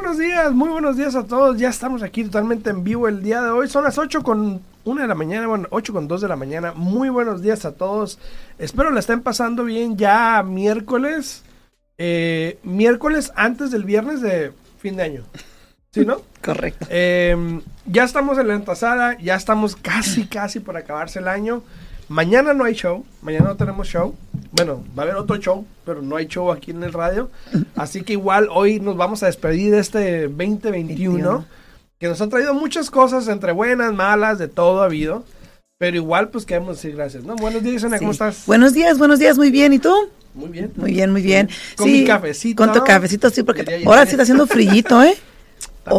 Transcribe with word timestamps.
buenos 0.00 0.18
días, 0.18 0.52
muy 0.52 0.68
buenos 0.68 0.96
días 0.96 1.16
a 1.16 1.24
todos. 1.24 1.58
Ya 1.58 1.68
estamos 1.68 2.04
aquí 2.04 2.22
totalmente 2.22 2.70
en 2.70 2.84
vivo 2.84 3.08
el 3.08 3.20
día 3.20 3.42
de 3.42 3.50
hoy. 3.50 3.68
Son 3.68 3.82
las 3.82 3.98
8 3.98 4.22
con 4.22 4.62
1 4.84 5.02
de 5.02 5.08
la 5.08 5.16
mañana, 5.16 5.48
bueno, 5.48 5.66
8 5.70 5.92
con 5.92 6.06
2 6.06 6.20
de 6.20 6.28
la 6.28 6.36
mañana. 6.36 6.72
Muy 6.72 7.08
buenos 7.08 7.42
días 7.42 7.64
a 7.64 7.72
todos. 7.72 8.20
Espero 8.60 8.92
la 8.92 9.00
estén 9.00 9.22
pasando 9.22 9.64
bien 9.64 9.96
ya 9.96 10.44
miércoles. 10.44 11.42
Eh, 11.98 12.60
miércoles 12.62 13.32
antes 13.34 13.72
del 13.72 13.82
viernes 13.82 14.20
de 14.20 14.52
fin 14.78 14.94
de 14.94 15.02
año. 15.02 15.24
¿Sí, 15.90 16.06
no? 16.06 16.22
Correcto. 16.44 16.86
Eh, 16.90 17.60
ya 17.86 18.04
estamos 18.04 18.38
en 18.38 18.46
la 18.46 18.54
entasada, 18.54 19.18
ya 19.18 19.34
estamos 19.34 19.74
casi, 19.74 20.28
casi 20.28 20.60
por 20.60 20.76
acabarse 20.76 21.18
el 21.18 21.26
año. 21.26 21.64
Mañana 22.08 22.54
no 22.54 22.64
hay 22.64 22.74
show, 22.74 23.04
mañana 23.22 23.48
no 23.48 23.56
tenemos 23.56 23.86
show. 23.86 24.14
Bueno, 24.52 24.82
va 24.98 25.02
a 25.02 25.06
haber 25.06 25.16
otro 25.16 25.36
show, 25.36 25.66
pero 25.84 26.00
no 26.00 26.16
hay 26.16 26.26
show 26.26 26.50
aquí 26.50 26.70
en 26.70 26.82
el 26.82 26.92
radio. 26.92 27.30
Así 27.76 28.02
que 28.02 28.14
igual 28.14 28.48
hoy 28.50 28.80
nos 28.80 28.96
vamos 28.96 29.22
a 29.22 29.26
despedir 29.26 29.72
de 29.72 29.78
este 29.80 30.22
2021, 30.28 30.72
21. 31.12 31.44
que 31.98 32.08
nos 32.08 32.20
ha 32.22 32.28
traído 32.28 32.54
muchas 32.54 32.90
cosas, 32.90 33.28
entre 33.28 33.52
buenas, 33.52 33.92
malas, 33.92 34.38
de 34.38 34.48
todo 34.48 34.80
ha 34.82 34.86
habido. 34.86 35.24
Pero 35.76 35.96
igual, 35.96 36.30
pues 36.30 36.44
queremos 36.46 36.76
decir 36.76 36.96
gracias, 36.96 37.24
¿no? 37.24 37.36
Buenos 37.36 37.62
días, 37.62 37.84
Ana, 37.84 37.98
¿cómo 37.98 38.12
Sí. 38.12 38.16
estás? 38.16 38.46
Buenos 38.46 38.72
días, 38.72 38.98
buenos 38.98 39.18
días, 39.18 39.36
muy 39.36 39.50
bien. 39.50 39.72
¿Y 39.74 39.78
tú? 39.78 39.94
Muy 40.34 40.48
bien. 40.48 40.72
Muy 40.76 40.92
bien, 40.92 41.12
muy 41.12 41.22
bien. 41.22 41.48
Con 41.76 41.90
mi 41.92 42.04
cafecito, 42.04 42.64
Con 42.64 42.72
tu 42.72 42.82
cafecito, 42.84 43.28
sí, 43.30 43.42
porque 43.42 43.82
ahora 43.86 44.04
sí 44.06 44.12
está 44.12 44.22
haciendo 44.22 44.46
frillito, 44.46 45.02
¿eh? 45.02 45.14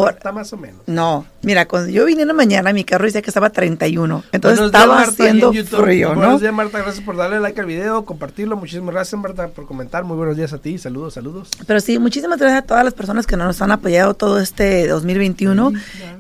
Está, 0.10 0.32
más 0.32 0.52
o 0.54 0.58
menos. 0.58 0.82
No, 0.88 1.26
mira, 1.42 1.68
cuando 1.68 1.90
yo 1.90 2.06
vine 2.06 2.24
en 2.24 2.28
la 2.28 2.34
mañana, 2.34 2.74
mi 2.74 2.84
carro 2.84 3.06
decía 3.06 3.22
que 3.22 3.30
estaba 3.30 3.50
31. 3.50 4.24
Entonces 4.32 4.60
Buenos 4.60 4.72
días, 4.72 4.82
estaba 4.82 4.96
Marta, 5.00 5.12
haciendo 5.12 5.54
YouTube. 5.54 5.84
frío, 5.84 6.10
¿no? 6.10 6.16
Buenos 6.16 6.42
días, 6.42 6.54
Marta. 6.54 6.80
Gracias 6.80 7.04
por 7.04 7.18
darle 7.18 7.40
like 7.40 7.60
al 7.60 7.66
video, 7.66 8.06
compartirlo. 8.06 8.56
Muchísimas 8.58 8.94
gracias, 8.94 9.20
Marta, 9.20 9.48
por 9.48 9.66
comentar. 9.66 10.04
Muy 10.04 10.18
buenos 10.18 10.38
días 10.38 10.54
a 10.54 10.58
ti. 10.58 10.78
Saludos, 10.78 11.14
saludos. 11.14 11.50
Pero 11.66 11.80
sí, 11.80 12.00
muchísimas 12.00 12.40
gracias 12.40 12.64
a 12.64 12.66
todas 12.66 12.84
las 12.84 12.94
personas 12.94 13.26
que 13.26 13.38
nos 13.38 13.62
han 13.62 13.72
apoyado 13.72 14.14
todo 14.14 14.40
este 14.40 14.88
2021. 14.88 15.74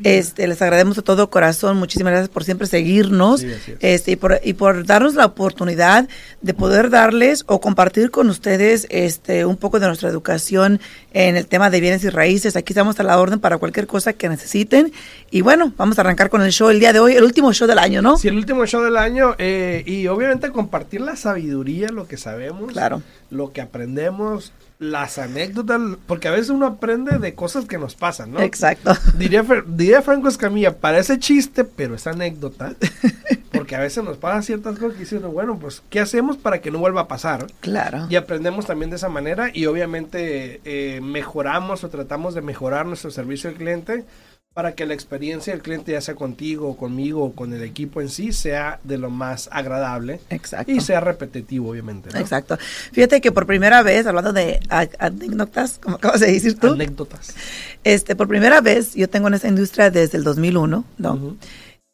Este, 0.04 0.48
les 0.48 0.62
agradecemos 0.62 0.96
de 0.96 1.04
todo 1.04 1.30
corazón. 1.30 1.78
Muchísimas 1.78 2.12
gracias 2.12 2.30
por 2.30 2.44
siempre 2.44 2.68
seguirnos. 2.68 3.42
Sí, 3.42 3.48
es. 3.48 4.00
Este, 4.00 4.12
y 4.12 4.16
por, 4.16 4.40
y 4.44 4.54
por 4.54 4.86
darnos 4.86 5.16
la 5.16 5.26
oportunidad 5.26 6.08
de 6.42 6.54
poder 6.54 6.90
darles 6.90 7.44
o 7.48 7.60
compartir 7.62 8.12
con 8.12 8.30
ustedes 8.30 8.88
este 8.90 9.46
un 9.46 9.58
poco 9.58 9.80
de 9.80 9.88
nuestra 9.88 10.10
educación 10.10 10.80
en 11.14 11.36
el 11.36 11.48
tema 11.48 11.70
de 11.70 11.80
bienes 11.82 12.04
y 12.04 12.10
raíces. 12.10 12.56
Aquí 12.56 12.74
estamos 12.74 13.00
a 13.00 13.04
la 13.04 13.20
orden 13.20 13.40
para 13.40 13.58
cualquier 13.60 13.86
cosa 13.88 14.14
que 14.14 14.30
necesiten. 14.30 14.92
Y 15.32 15.42
bueno, 15.42 15.74
vamos 15.78 15.98
a 15.98 16.02
arrancar 16.02 16.30
con 16.30 16.42
el 16.42 16.52
show 16.52 16.70
el 16.70 16.80
día 16.80 16.94
de 16.94 17.00
hoy, 17.00 17.14
el 17.14 17.24
último 17.24 17.54
show 17.54 17.68
del 17.68 17.80
año, 17.80 18.02
¿no? 18.02 18.18
Sí, 18.18 18.28
el 18.28 18.38
último 18.38 18.66
show 18.66 18.82
del 18.84 18.98
año 18.98 19.36
eh, 19.38 19.84
y 19.86 20.08
obviamente 20.08 20.50
compartir 20.52 21.02
la 21.02 21.16
sabiduría, 21.16 21.90
lo 21.90 22.08
que 22.08 22.18
sabemos, 22.18 22.72
Claro. 22.72 23.02
lo 23.30 23.52
que 23.52 23.62
aprendemos, 23.62 24.52
las 24.80 25.18
anécdotas, 25.18 25.82
porque 26.08 26.30
a 26.30 26.32
veces 26.32 26.50
uno 26.50 26.66
aprende 26.66 27.20
de 27.20 27.36
cosas 27.36 27.66
que 27.66 27.78
nos 27.78 27.96
pasan, 27.96 28.32
¿no? 28.32 28.40
Exacto. 28.40 28.94
Diría, 29.18 29.46
diría 29.68 30.02
Franco 30.02 30.30
Escamilla, 30.30 30.78
parece 30.78 31.20
chiste, 31.20 31.66
pero 31.66 31.96
es 31.96 32.08
anécdota, 32.08 32.76
porque 33.52 33.76
a 33.76 33.80
veces 33.80 34.06
nos 34.06 34.16
pasan 34.16 34.44
ciertas 34.44 34.80
cosas 34.80 34.94
que 34.94 35.02
dicen, 35.02 35.22
bueno, 35.34 35.60
pues, 35.60 35.84
¿qué 35.90 36.00
hacemos 36.00 36.38
para 36.38 36.62
que 36.62 36.72
no 36.72 36.80
vuelva 36.80 37.02
a 37.02 37.08
pasar? 37.10 37.48
Claro. 37.60 38.08
Y 38.10 38.16
aprendemos 38.16 38.66
también 38.66 38.90
de 38.90 38.96
esa 38.96 39.10
manera 39.10 39.52
y 39.54 39.66
obviamente 39.66 40.62
eh, 40.64 41.02
mejoramos 41.02 41.84
o 41.84 41.90
tratamos 41.90 42.34
de 42.34 42.42
mejorar 42.42 42.86
nuestro 42.86 43.12
servicio 43.12 43.50
al 43.50 43.58
cliente 43.58 44.06
para 44.54 44.74
que 44.74 44.86
la 44.86 44.94
experiencia 44.94 45.54
del 45.54 45.62
cliente, 45.62 45.92
ya 45.92 46.02
sea 46.02 46.16
contigo, 46.16 46.76
conmigo 46.76 47.24
o 47.24 47.34
con 47.34 47.54
el 47.54 47.64
equipo 47.64 48.02
en 48.02 48.10
sí, 48.10 48.34
sea 48.34 48.80
de 48.84 48.98
lo 48.98 49.10
más 49.10 49.48
agradable 49.52 50.20
Exacto. 50.30 50.72
y 50.72 50.82
sea 50.82 51.00
repetitivo, 51.00 51.70
obviamente. 51.70 52.10
¿no? 52.12 52.20
Exacto. 52.20 52.58
Fíjate 52.92 53.22
que 53.22 53.32
por 53.32 53.46
primera 53.46 53.84
vez, 53.84 54.08
hablando 54.08 54.34
de 54.34 54.60
anécdotas, 54.98 55.80
como 55.80 55.98
acabas 55.98 56.20
de 56.22 56.32
decir 56.32 56.58
tú, 56.60 56.74
Anécdotas. 56.74 57.36
este, 57.84 58.16
por 58.16 58.28
primera 58.28 58.60
vez, 58.60 58.96
yo 58.96 59.08
tengo 59.08 59.28
en 59.28 59.36
esta 59.36 59.48
industria 59.48 59.92
desde 59.92 60.18
el 60.18 60.24
2001, 60.24 60.84
¿no? 60.98 61.14
Ujú. 61.14 61.38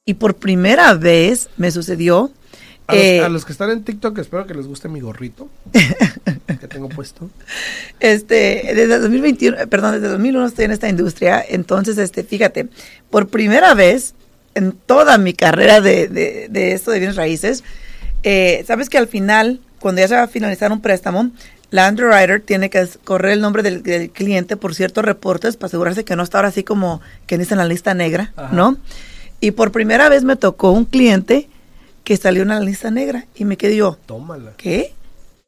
Y 0.06 0.14
por 0.16 0.36
primera 0.36 0.94
vez 0.94 1.50
me 1.58 1.72
sucedió, 1.72 2.31
A, 2.88 2.94
los, 2.94 3.03
eh, 3.03 3.22
a 3.22 3.30
los 3.30 3.45
que 3.45 3.52
están 3.52 3.72
en 3.72 3.84
TikTok, 3.84 4.18
espero 4.19 4.46
que 4.46 4.53
les 4.53 4.68
guste 4.68 4.88
mi 4.90 5.00
gorrito 5.00 5.50
que 6.59 6.68
tengo 6.68 6.88
puesto. 6.90 7.29
este, 8.00 8.62
desde 8.75 8.96
el 8.96 9.01
2021, 9.01 9.57
eh, 9.57 9.68
perdón, 9.68 9.94
desde 9.94 10.06
el 10.06 10.12
2001 10.13 10.46
estoy 10.46 10.66
en 10.66 10.72
esta 10.72 10.88
industria, 10.88 11.44
entonces, 11.47 11.97
este, 11.97 12.24
fíjate, 12.24 12.68
por 13.09 13.28
primera 13.28 13.74
vez 13.74 14.13
en 14.53 14.72
toda 14.72 15.18
mi 15.18 15.34
carrera 15.34 15.81
de, 15.81 16.07
de, 16.07 16.47
de 16.50 16.74
esto 16.74 16.91
de 16.91 17.00
bienes 17.00 17.16
raíces, 17.16 17.63
eh, 18.24 18.63
sabes 18.68 18.90
que 18.90 18.97
al 18.97 19.07
final, 19.07 19.62
cuando 19.79 20.01
ya 20.01 20.07
se 20.07 20.16
va 20.16 20.24
a 20.24 20.28
finalizar 20.28 20.72
un 20.72 20.81
préstamo, 20.81 21.31
la 21.72 21.90
underwriter 21.90 22.40
tiene 22.41 22.69
que 22.69 22.88
correr 23.03 23.34
el 23.34 23.41
nombre 23.41 23.63
del, 23.63 23.84
del 23.84 24.12
cliente 24.12 24.57
por 24.57 24.75
ciertos 24.75 25.03
reportes 25.03 25.57
para 25.57 25.68
asegurarse 25.68 26.06
que 26.06 26.16
no 26.16 26.24
está 26.24 26.38
ahora 26.38 26.50
así 26.50 26.63
como 26.63 27.01
que 27.28 27.38
dice 27.38 27.56
en 27.56 27.57
la 27.57 27.66
lista 27.66 27.94
negra, 27.94 28.31
Ajá. 28.35 28.50
¿no? 28.53 28.78
Y 29.41 29.51
por 29.51 29.72
primera 29.72 30.07
vez 30.09 30.24
me 30.24 30.35
tocó 30.35 30.72
un 30.72 30.85
cliente 30.85 31.50
que 32.06 32.16
salió 32.16 32.44
en 32.44 32.48
la 32.50 32.60
lista 32.62 32.90
negra 32.90 33.26
y 33.36 33.44
me 33.44 33.58
quedé 33.58 33.76
yo, 33.76 33.98
Tómala. 34.06 34.54
¿qué? 34.56 34.94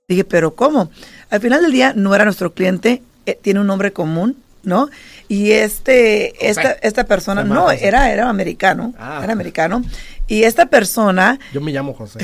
Dije, 0.09 0.25
pero 0.25 0.55
¿cómo? 0.55 0.89
Al 1.29 1.39
final 1.39 1.61
del 1.61 1.71
día 1.71 1.93
no 1.95 2.13
era 2.13 2.25
nuestro 2.25 2.53
cliente, 2.53 3.01
eh, 3.25 3.37
tiene 3.41 3.61
un 3.61 3.67
nombre 3.67 3.93
común, 3.93 4.37
¿no? 4.63 4.89
Y 5.29 5.51
este, 5.51 6.49
esta, 6.49 6.71
esta 6.73 7.05
persona, 7.05 7.43
no, 7.43 7.63
José. 7.63 7.87
era, 7.87 8.11
era 8.11 8.27
americano, 8.29 8.93
Ah. 8.97 9.21
era 9.23 9.31
americano. 9.33 9.81
Y 10.27 10.43
esta 10.43 10.65
persona, 10.65 11.39
Yo 11.53 11.61
me 11.61 11.71
llamo 11.71 11.93
José. 11.93 12.19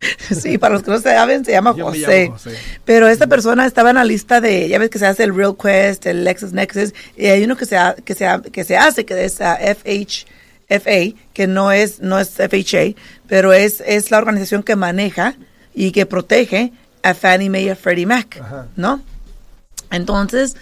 sí, 0.40 0.58
para 0.58 0.74
los 0.74 0.82
que 0.82 0.90
no 0.90 1.00
saben, 1.00 1.44
se 1.44 1.52
llama 1.52 1.74
Yo 1.76 1.90
me 1.90 1.98
José. 1.98 2.24
llamo 2.24 2.32
José. 2.36 2.56
Pero 2.84 3.08
esta 3.08 3.26
persona 3.26 3.64
estaba 3.66 3.90
en 3.90 3.96
la 3.96 4.04
lista 4.04 4.40
de, 4.40 4.68
ya 4.68 4.78
ves 4.78 4.90
que 4.90 4.98
se 4.98 5.06
hace 5.06 5.24
el 5.24 5.34
Real 5.34 5.56
Quest, 5.60 6.04
el 6.06 6.24
Lexus 6.24 6.52
Nexus, 6.52 6.92
y 7.16 7.26
hay 7.26 7.42
uno 7.44 7.56
que 7.56 7.64
se, 7.66 7.76
ha- 7.78 7.94
que 8.04 8.14
se, 8.14 8.26
ha- 8.26 8.40
que 8.42 8.64
se 8.64 8.76
hace, 8.76 9.04
que 9.06 9.24
es 9.24 9.40
ah, 9.40 9.58
FH, 9.60 10.26
FA, 10.68 11.14
que 11.32 11.46
no 11.46 11.72
es, 11.72 12.00
no 12.00 12.18
es 12.18 12.30
FHA, 12.30 12.94
pero 13.26 13.52
es, 13.52 13.82
es 13.86 14.10
la 14.10 14.18
organización 14.18 14.62
que 14.62 14.76
maneja 14.76 15.34
y 15.74 15.92
que 15.92 16.06
protege 16.06 16.72
a 17.02 17.14
Fannie 17.14 17.50
Mae 17.50 17.62
y 17.64 17.68
a 17.68 17.76
Freddie 17.76 18.06
Mac, 18.06 18.38
Ajá. 18.40 18.66
¿no? 18.76 19.02
Entonces, 19.90 20.56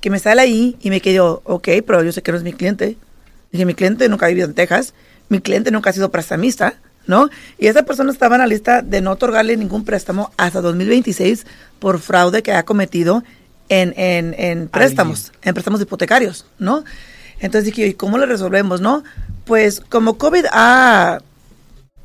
que 0.00 0.10
me 0.10 0.18
sale 0.18 0.42
ahí 0.42 0.76
y 0.80 0.90
me 0.90 1.00
quedo, 1.00 1.42
ok, 1.44 1.68
pero 1.86 2.02
yo 2.02 2.12
sé 2.12 2.22
que 2.22 2.32
no 2.32 2.38
es 2.38 2.44
mi 2.44 2.52
cliente. 2.52 2.96
Dije, 3.50 3.64
mi 3.64 3.74
cliente 3.74 4.08
nunca 4.08 4.26
ha 4.26 4.28
vivido 4.28 4.46
en 4.46 4.54
Texas, 4.54 4.94
mi 5.28 5.40
cliente 5.40 5.70
nunca 5.70 5.90
ha 5.90 5.92
sido 5.92 6.10
prestamista, 6.10 6.74
¿no? 7.06 7.30
Y 7.58 7.66
esa 7.66 7.84
persona 7.84 8.12
estaba 8.12 8.36
en 8.36 8.42
la 8.42 8.46
lista 8.46 8.82
de 8.82 9.00
no 9.00 9.12
otorgarle 9.12 9.56
ningún 9.56 9.84
préstamo 9.84 10.30
hasta 10.36 10.60
2026 10.60 11.46
por 11.78 11.98
fraude 11.98 12.42
que 12.42 12.52
ha 12.52 12.64
cometido 12.64 13.24
en, 13.68 13.94
en, 13.96 14.34
en 14.38 14.68
préstamos, 14.68 15.32
en 15.42 15.54
préstamos 15.54 15.80
hipotecarios, 15.80 16.46
¿no? 16.58 16.84
Entonces 17.40 17.64
dije, 17.64 17.86
¿y 17.86 17.94
cómo 17.94 18.18
le 18.18 18.26
resolvemos, 18.26 18.80
no? 18.80 19.04
Pues 19.48 19.80
como 19.80 20.18
COVID 20.18 20.44
ha, 20.52 21.18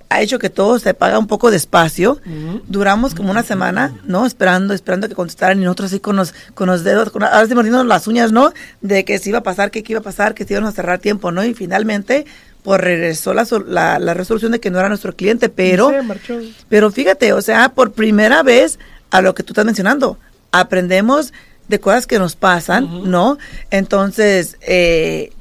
ha 0.09 0.21
hecho 0.21 0.39
que 0.39 0.49
todo 0.49 0.79
se 0.79 0.93
paga 0.93 1.19
un 1.19 1.27
poco 1.27 1.51
despacio, 1.51 2.19
Ujú. 2.25 2.61
duramos 2.67 3.13
como 3.13 3.29
una 3.31 3.43
semana, 3.43 3.93
¿no? 4.05 4.25
Esperando, 4.25 4.73
esperando 4.73 5.07
que 5.09 5.13
contestaran 5.15 5.59
y 5.59 5.65
nosotros 5.65 5.91
así 5.91 5.99
con 5.99 6.15
los, 6.15 6.33
con 6.55 6.67
los 6.67 6.83
dedos, 6.83 7.09
con, 7.11 7.23
ahora 7.23 7.45
sí 7.45 7.53
mordiendo 7.53 7.83
las 7.83 8.07
uñas, 8.07 8.31
¿no? 8.31 8.53
De 8.81 9.05
que 9.05 9.19
si 9.19 9.29
iba 9.29 9.39
a 9.39 9.43
pasar, 9.43 9.69
que 9.71 9.83
qué 9.83 9.93
iba 9.93 9.99
a 9.99 10.03
pasar, 10.03 10.33
que 10.33 10.45
si 10.45 10.53
iban 10.53 10.65
a 10.65 10.71
cerrar 10.71 10.99
tiempo, 10.99 11.31
¿no? 11.31 11.43
Y 11.43 11.53
finalmente, 11.53 12.25
pues 12.63 12.79
regresó 12.79 13.33
la, 13.33 13.45
la, 13.67 13.99
la 13.99 14.13
resolución 14.13 14.53
de 14.53 14.59
que 14.61 14.71
no 14.71 14.79
era 14.79 14.87
nuestro 14.87 15.13
cliente, 15.15 15.49
pero... 15.49 15.89
Se. 15.89 16.53
Pero 16.69 16.91
fíjate, 16.91 17.33
o 17.33 17.41
sea, 17.41 17.69
por 17.69 17.91
primera 17.91 18.41
vez, 18.41 18.79
a 19.11 19.21
lo 19.21 19.35
que 19.35 19.43
tú 19.43 19.51
estás 19.51 19.65
mencionando, 19.65 20.17
aprendemos 20.51 21.33
de 21.67 21.79
cosas 21.79 22.07
que 22.07 22.19
nos 22.19 22.35
pasan. 22.37 23.09
¿no? 23.09 23.37
Entonces, 23.71 24.57
eh, 24.61 25.33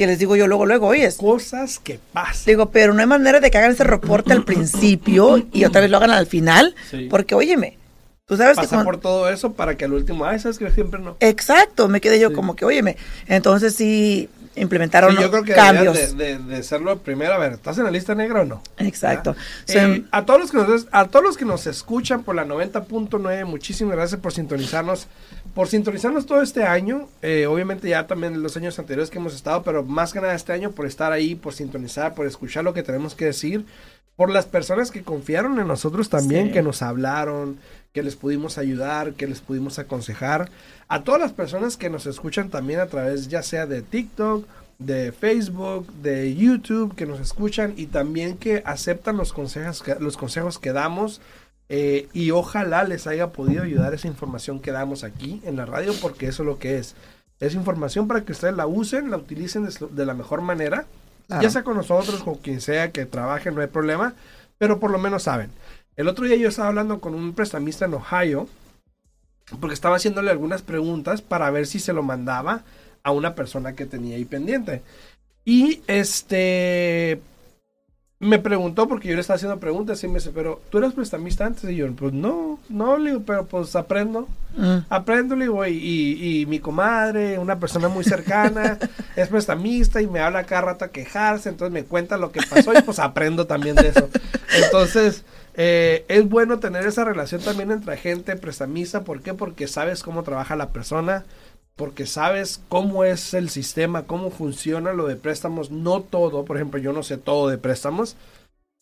que 0.00 0.06
les 0.06 0.18
digo 0.18 0.34
yo 0.34 0.46
luego, 0.46 0.64
luego, 0.64 0.86
oyes. 0.86 1.18
Cosas 1.18 1.78
que 1.78 2.00
pasan. 2.14 2.44
Digo, 2.46 2.70
pero 2.70 2.94
no 2.94 3.00
hay 3.00 3.06
manera 3.06 3.38
de 3.38 3.50
que 3.50 3.58
hagan 3.58 3.72
ese 3.72 3.84
reporte 3.84 4.32
al 4.32 4.44
principio 4.44 5.46
y 5.52 5.66
otra 5.66 5.82
vez 5.82 5.90
lo 5.90 5.98
hagan 5.98 6.10
al 6.10 6.26
final, 6.26 6.74
Sí. 6.90 7.06
porque 7.10 7.34
óyeme, 7.34 7.76
tú 8.24 8.34
sabes 8.38 8.56
que 8.56 8.62
Pasa 8.62 8.76
con- 8.76 8.84
por 8.86 8.96
todo 8.98 9.28
eso 9.28 9.52
para 9.52 9.76
que 9.76 9.84
al 9.84 9.92
último, 9.92 10.24
ay, 10.24 10.38
sabes 10.38 10.56
que 10.58 10.70
siempre 10.70 11.00
no. 11.00 11.18
Exacto, 11.20 11.86
me 11.88 12.00
quedé 12.00 12.18
yo 12.18 12.30
Sí. 12.30 12.34
como 12.34 12.56
que, 12.56 12.64
óyeme, 12.64 12.96
entonces 13.26 13.74
sí 13.74 14.30
implementaron 14.56 15.14
Sí, 15.14 15.22
yo 15.22 15.30
creo 15.30 15.44
que 15.44 15.52
cambios. 15.54 15.94
de, 16.16 16.36
de, 16.36 16.38
de 16.38 16.62
serlo 16.62 16.98
primero. 16.98 17.34
A 17.34 17.38
ver, 17.38 17.52
¿estás 17.52 17.78
en 17.78 17.84
la 17.84 17.90
lista 17.90 18.14
negra 18.14 18.42
o 18.42 18.44
no? 18.44 18.62
Exacto. 18.78 19.36
Eh, 19.68 20.04
a, 20.10 20.24
todos 20.24 20.40
los 20.40 20.50
que 20.50 20.56
nos, 20.58 20.86
a 20.90 21.06
todos 21.08 21.24
los 21.24 21.36
que 21.36 21.44
nos 21.44 21.66
escuchan 21.66 22.22
por 22.22 22.34
la 22.34 22.44
90.9, 22.44 23.44
muchísimas 23.44 23.96
gracias 23.96 24.20
por 24.20 24.32
sintonizarnos. 24.32 25.06
Por 25.54 25.68
sintonizarnos 25.68 26.26
todo 26.26 26.42
este 26.42 26.64
año. 26.64 27.08
eh, 27.22 27.46
obviamente 27.46 27.88
ya 27.88 28.06
también 28.06 28.42
los 28.42 28.56
años 28.56 28.78
anteriores 28.78 29.10
que 29.10 29.18
hemos 29.18 29.34
estado, 29.34 29.62
pero 29.62 29.84
más 29.84 30.12
que 30.12 30.20
nada 30.20 30.34
este 30.34 30.52
año 30.52 30.70
por 30.72 30.86
estar 30.86 31.12
ahí, 31.12 31.34
por 31.34 31.52
sintonizar, 31.54 32.14
por 32.14 32.26
escuchar 32.26 32.64
lo 32.64 32.74
que 32.74 32.82
tenemos 32.82 33.14
que 33.14 33.26
decir. 33.26 33.64
Por 34.20 34.28
las 34.28 34.44
personas 34.44 34.90
que 34.90 35.02
confiaron 35.02 35.58
en 35.60 35.66
nosotros 35.66 36.10
también, 36.10 36.48
Sí. 36.48 36.52
que 36.52 36.62
nos 36.62 36.82
hablaron, 36.82 37.56
que 37.94 38.02
les 38.02 38.16
pudimos 38.16 38.58
ayudar, 38.58 39.14
que 39.14 39.26
les 39.26 39.40
pudimos 39.40 39.78
aconsejar. 39.78 40.50
A 40.88 41.04
todas 41.04 41.22
las 41.22 41.32
personas 41.32 41.78
que 41.78 41.88
nos 41.88 42.04
escuchan 42.04 42.50
también 42.50 42.80
a 42.80 42.86
través 42.86 43.28
ya 43.28 43.42
sea 43.42 43.64
de 43.64 43.80
TikTok, 43.80 44.46
de 44.78 45.12
Facebook, 45.12 45.90
de 46.02 46.34
YouTube, 46.34 46.94
que 46.96 47.06
nos 47.06 47.18
escuchan 47.18 47.72
y 47.78 47.86
también 47.86 48.36
que 48.36 48.62
aceptan 48.66 49.16
los 49.16 49.32
consejos 49.32 49.82
que, 49.82 49.94
los 49.98 50.18
consejos 50.18 50.58
que 50.58 50.74
damos. 50.74 51.22
eh, 51.70 52.08
y 52.12 52.30
ojalá 52.32 52.84
les 52.84 53.06
haya 53.06 53.28
podido 53.28 53.62
ayudar 53.62 53.94
esa 53.94 54.06
información 54.08 54.60
que 54.60 54.70
damos 54.72 55.02
aquí 55.02 55.40
en 55.46 55.56
la 55.56 55.64
radio, 55.64 55.94
porque 56.02 56.26
eso 56.26 56.42
es 56.42 56.46
lo 56.46 56.58
que 56.58 56.76
es. 56.76 56.94
Es 57.38 57.54
información 57.54 58.06
para 58.06 58.22
que 58.22 58.32
ustedes 58.32 58.54
la 58.54 58.66
usen, 58.66 59.10
la 59.10 59.16
utilicen 59.16 59.64
de, 59.64 59.72
de 59.92 60.04
la 60.04 60.12
mejor 60.12 60.42
manera. 60.42 60.84
Claro. 61.30 61.42
Ya 61.42 61.50
sea 61.50 61.62
con 61.62 61.76
nosotros, 61.76 62.22
con 62.22 62.34
quien 62.34 62.60
sea 62.60 62.90
que 62.90 63.06
trabaje, 63.06 63.52
no 63.52 63.60
hay 63.60 63.68
problema. 63.68 64.14
Pero 64.58 64.80
por 64.80 64.90
lo 64.90 64.98
menos 64.98 65.22
saben. 65.22 65.50
El 65.96 66.08
otro 66.08 66.24
día 66.24 66.36
yo 66.36 66.48
estaba 66.48 66.68
hablando 66.68 67.00
con 67.00 67.14
un 67.14 67.34
prestamista 67.34 67.84
en 67.84 67.94
Ohio. 67.94 68.48
Porque 69.60 69.74
estaba 69.74 69.96
haciéndole 69.96 70.30
algunas 70.30 70.62
preguntas 70.62 71.22
para 71.22 71.50
ver 71.50 71.66
si 71.66 71.78
se 71.78 71.92
lo 71.92 72.02
mandaba 72.02 72.62
a 73.02 73.12
una 73.12 73.34
persona 73.34 73.74
que 73.74 73.86
tenía 73.86 74.16
ahí 74.16 74.24
pendiente. 74.24 74.82
Y 75.44 75.82
este 75.86 77.20
me 78.22 78.38
preguntó 78.38 78.86
porque 78.86 79.08
yo 79.08 79.14
le 79.14 79.22
estaba 79.22 79.36
haciendo 79.36 79.58
preguntas 79.58 80.04
y 80.04 80.08
me 80.08 80.14
dice, 80.14 80.30
pero 80.34 80.60
tú 80.70 80.76
eras 80.76 80.92
prestamista 80.92 81.46
antes 81.46 81.64
y 81.70 81.76
yo, 81.76 81.90
pues 81.94 82.12
no, 82.12 82.58
no, 82.68 82.98
le 82.98 83.10
digo, 83.12 83.22
pero 83.26 83.46
pues 83.46 83.74
aprendo, 83.74 84.28
Mm. 84.56 84.78
aprendo, 84.90 85.36
le 85.36 85.44
digo, 85.46 85.64
y, 85.64 85.70
y- 85.72 86.40
y 86.42 86.46
mi 86.46 86.58
comadre, 86.58 87.38
una 87.38 87.58
persona 87.58 87.88
muy 87.88 88.04
cercana, 88.04 88.78
es 89.16 89.28
prestamista 89.28 90.02
y 90.02 90.06
me 90.06 90.20
habla 90.20 90.44
cada 90.44 90.60
rato 90.62 90.84
a 90.84 90.88
quejarse, 90.88 91.48
entonces 91.48 91.72
me 91.72 91.84
cuenta 91.84 92.18
lo 92.18 92.30
que 92.30 92.40
pasó 92.48 92.74
y 92.74 92.82
pues 92.82 92.98
aprendo 92.98 93.46
también 93.46 93.76
de 93.76 93.88
eso. 93.88 94.08
Entonces, 94.64 95.24
eh, 95.54 96.04
es 96.08 96.28
bueno 96.28 96.58
tener 96.58 96.84
esa 96.86 97.04
relación 97.04 97.40
también 97.40 97.70
entre 97.70 97.96
gente 97.96 98.36
prestamista, 98.36 99.02
¿por 99.02 99.22
qué? 99.22 99.32
Porque 99.32 99.66
sabes 99.66 100.02
cómo 100.02 100.24
trabaja 100.24 100.56
la 100.56 100.68
persona, 100.70 101.24
porque 101.80 102.04
sabes 102.04 102.60
cómo 102.68 103.04
es 103.04 103.32
el 103.32 103.48
sistema, 103.48 104.02
cómo 104.02 104.30
funciona 104.30 104.92
lo 104.92 105.06
de 105.06 105.16
préstamos, 105.16 105.70
no 105.70 106.02
todo, 106.02 106.44
por 106.44 106.56
ejemplo, 106.58 106.78
yo 106.78 106.92
no 106.92 107.02
sé 107.02 107.16
todo 107.16 107.48
de 107.48 107.56
préstamos, 107.56 108.16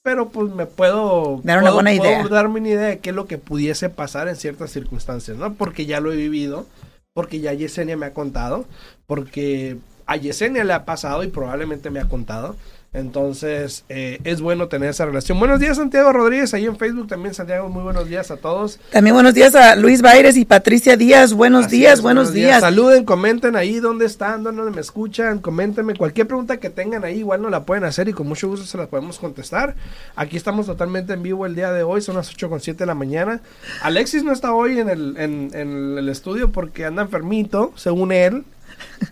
pero 0.02 0.30
pues 0.30 0.52
me 0.52 0.66
puedo 0.66 1.40
Dar 1.44 1.58
una 1.58 1.70
puedo- 1.70 1.74
buena 1.74 1.90
puedo 1.96 2.10
idea. 2.12 2.28
darme 2.28 2.58
una 2.58 2.68
idea 2.70 2.86
de 2.88 2.98
qué 2.98 3.10
es 3.10 3.14
lo 3.16 3.26
que 3.26 3.38
pudiese 3.38 3.88
pasar 3.88 4.26
en 4.26 4.34
ciertas 4.34 4.72
circunstancias, 4.72 5.36
¿no? 5.36 5.54
Porque 5.54 5.86
ya 5.86 6.00
lo 6.00 6.12
he 6.12 6.16
vivido, 6.16 6.66
porque 7.14 7.38
ya 7.38 7.52
Yesenia 7.52 7.96
me 7.96 8.06
ha 8.06 8.12
contado, 8.12 8.64
porque 9.06 9.76
a 10.06 10.16
Yesenia 10.16 10.64
le 10.64 10.72
ha 10.72 10.84
pasado 10.84 11.22
y 11.22 11.28
probablemente 11.28 11.90
me 11.90 12.00
ha 12.00 12.08
contado. 12.08 12.56
Entonces, 12.94 13.84
eh, 13.90 14.18
es 14.24 14.40
bueno 14.40 14.68
tener 14.68 14.88
esa 14.88 15.04
relación. 15.04 15.38
Buenos 15.38 15.60
días, 15.60 15.76
Santiago 15.76 16.10
Rodríguez, 16.10 16.54
ahí 16.54 16.64
en 16.64 16.78
Facebook 16.78 17.06
también, 17.06 17.34
Santiago, 17.34 17.68
muy 17.68 17.82
buenos 17.82 18.08
días 18.08 18.30
a 18.30 18.38
todos. 18.38 18.80
También 18.90 19.14
buenos 19.14 19.34
días 19.34 19.54
a 19.54 19.76
Luis 19.76 20.00
Baires 20.00 20.38
y 20.38 20.46
Patricia 20.46 20.96
Díaz. 20.96 21.34
Buenos 21.34 21.66
Así 21.66 21.76
días, 21.76 21.94
es, 21.98 22.00
buenos 22.00 22.32
días. 22.32 22.62
Saluden, 22.62 23.04
comenten 23.04 23.56
ahí 23.56 23.78
dónde 23.78 24.06
están, 24.06 24.42
dónde 24.42 24.70
me 24.70 24.80
escuchan, 24.80 25.40
coméntenme 25.40 25.96
cualquier 25.96 26.26
pregunta 26.26 26.56
que 26.56 26.70
tengan 26.70 27.04
ahí, 27.04 27.18
igual 27.18 27.42
no 27.42 27.50
la 27.50 27.64
pueden 27.64 27.84
hacer 27.84 28.08
y 28.08 28.14
con 28.14 28.26
mucho 28.26 28.48
gusto 28.48 28.64
se 28.64 28.78
las 28.78 28.86
podemos 28.88 29.18
contestar. 29.18 29.74
Aquí 30.16 30.38
estamos 30.38 30.64
totalmente 30.64 31.12
en 31.12 31.22
vivo 31.22 31.44
el 31.44 31.54
día 31.54 31.70
de 31.72 31.82
hoy, 31.82 32.00
son 32.00 32.16
las 32.16 32.30
8 32.30 32.48
con 32.48 32.60
7 32.60 32.78
de 32.78 32.86
la 32.86 32.94
mañana. 32.94 33.42
Alexis 33.82 34.24
no 34.24 34.32
está 34.32 34.54
hoy 34.54 34.80
en 34.80 34.88
el, 34.88 35.14
en, 35.18 35.50
en 35.52 35.98
el 35.98 36.08
estudio 36.08 36.52
porque 36.52 36.86
anda 36.86 37.02
enfermito, 37.02 37.70
según 37.76 38.12
él. 38.12 38.44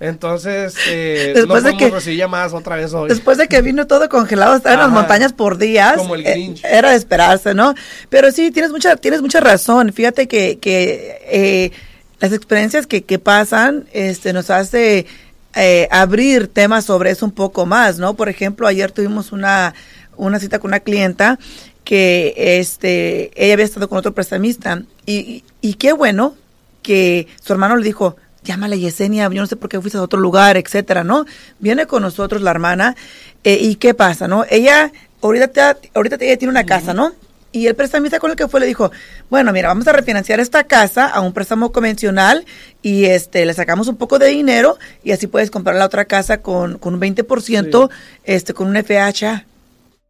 Entonces, 0.01 0.75
eh, 0.89 1.33
Después 1.37 1.63
no 1.63 1.71
de 1.71 1.77
que- 1.77 1.91
recibir 1.91 2.19
llamadas 2.19 2.53
otra 2.53 2.77
vez 2.77 2.93
hoy. 2.93 3.09
Después 3.09 3.39
de 3.39 3.49
que 3.49 3.63
vino 3.63 3.87
todo 3.87 4.09
congelado, 4.09 4.57
estaba 4.57 4.75
en 4.75 4.81
las 4.81 4.91
montañas 4.91 5.33
por 5.33 5.59
días. 5.59 5.97
Como 5.97 6.15
el 6.15 6.27
eh, 6.27 6.33
Grinch. 6.33 6.65
era 6.65 6.91
de 6.91 6.97
esperarse, 6.97 7.55
¿no? 7.55 7.75
Pero 8.09 8.31
sí, 8.33 8.51
tienes 8.51 8.71
mucha, 8.73 8.97
tienes 8.97 9.23
mucha 9.23 9.41
razón. 9.41 9.93
Fíjate 9.93 10.29
que, 10.29 10.59
que 10.59 11.19
eh, 11.27 11.73
las 12.21 12.33
experiencias 12.33 12.87
que, 12.87 13.03
que 13.05 13.19
pasan 13.19 13.87
este, 13.93 14.33
nos 14.33 14.51
hace 14.51 15.07
eh, 15.55 15.89
abrir 15.91 16.49
temas 16.49 16.85
sobre 16.85 17.11
eso 17.11 17.25
un 17.25 17.33
poco 17.33 17.67
más, 17.67 17.99
¿no? 17.99 18.15
Por 18.15 18.29
ejemplo, 18.29 18.67
ayer 18.67 18.91
tuvimos 18.93 19.33
una, 19.33 19.75
una 20.17 20.39
cita 20.39 20.59
con 20.59 20.71
una 20.71 20.81
clienta 20.81 21.39
que 21.85 22.35
este, 22.59 23.31
ella 23.37 23.55
había 23.55 23.65
estado 23.65 23.89
con 23.89 23.97
otro 23.99 24.12
prestamista 24.12 24.83
y, 25.07 25.15
y, 25.15 25.45
y 25.61 25.75
qué 25.75 25.93
bueno 25.93 26.35
que 26.83 27.29
su 27.43 27.53
hermano 27.53 27.77
le 27.77 27.85
dijo, 27.85 28.17
llámale 28.47 28.79
Yesenia, 28.79 29.29
yo 29.31 29.41
no 29.43 29.47
sé 29.47 29.57
por 29.57 29.69
qué 29.69 29.81
fuiste 29.81 29.99
a 29.99 30.03
otro 30.03 30.19
lugar, 30.21 30.57
etcétera, 30.57 31.05
¿no? 31.05 31.27
Viene 31.59 31.87
con 31.87 32.03
nosotros 32.03 32.41
la 32.43 32.51
hermana, 32.53 32.97
eh, 33.45 33.59
y 33.61 33.75
qué 33.77 33.93
pasa, 33.95 34.27
¿no? 34.29 34.45
Ella, 34.49 34.93
ahorita, 35.21 35.49
te- 35.75 35.91
ahorita 35.95 36.17
ella 36.21 36.39
tiene 36.39 36.51
una 36.51 36.65
casa, 36.65 36.95
¿no? 36.95 37.13
Y 37.53 37.67
el 37.69 37.75
prestamista 37.75 38.19
con 38.19 38.31
el 38.31 38.37
que 38.37 38.49
fue 38.49 38.61
le 38.61 38.67
dijo, 38.67 38.91
bueno, 39.31 39.51
mira, 39.53 39.69
vamos 39.69 39.87
a 39.89 39.93
refinanciar 39.93 40.41
esta 40.41 40.65
casa 40.65 41.07
a 41.07 41.21
un 41.21 41.33
préstamo 41.33 41.73
convencional 41.73 42.45
y 42.83 43.07
este 43.07 43.47
le 43.47 43.55
sacamos 43.55 43.89
un 43.89 43.97
poco 43.97 44.19
de 44.19 44.27
dinero 44.29 44.79
y 45.03 45.13
así 45.13 45.27
puedes 45.27 45.51
comprar 45.51 45.77
la 45.77 45.87
otra 45.87 46.05
casa 46.05 46.43
con, 46.43 46.77
con 46.79 46.95
un 46.95 47.01
20%, 47.01 47.89
este, 48.25 48.53
con 48.53 48.69
un 48.69 48.77
FHA. 48.77 49.47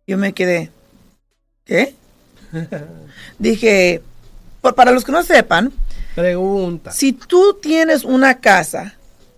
Yo 0.09 0.19
me 0.19 0.33
quedé, 0.33 0.71
¿qué? 1.65 1.95
Dije, 3.39 4.03
por- 4.61 4.75
para 4.75 4.91
los 4.91 5.05
que 5.05 5.13
no 5.13 5.23
sepan, 5.23 5.73
Pregunta. 6.17 6.91
si 6.91 7.13
tú 7.13 7.59
tienes 7.61 8.03
una 8.03 8.41
casa 8.41 8.95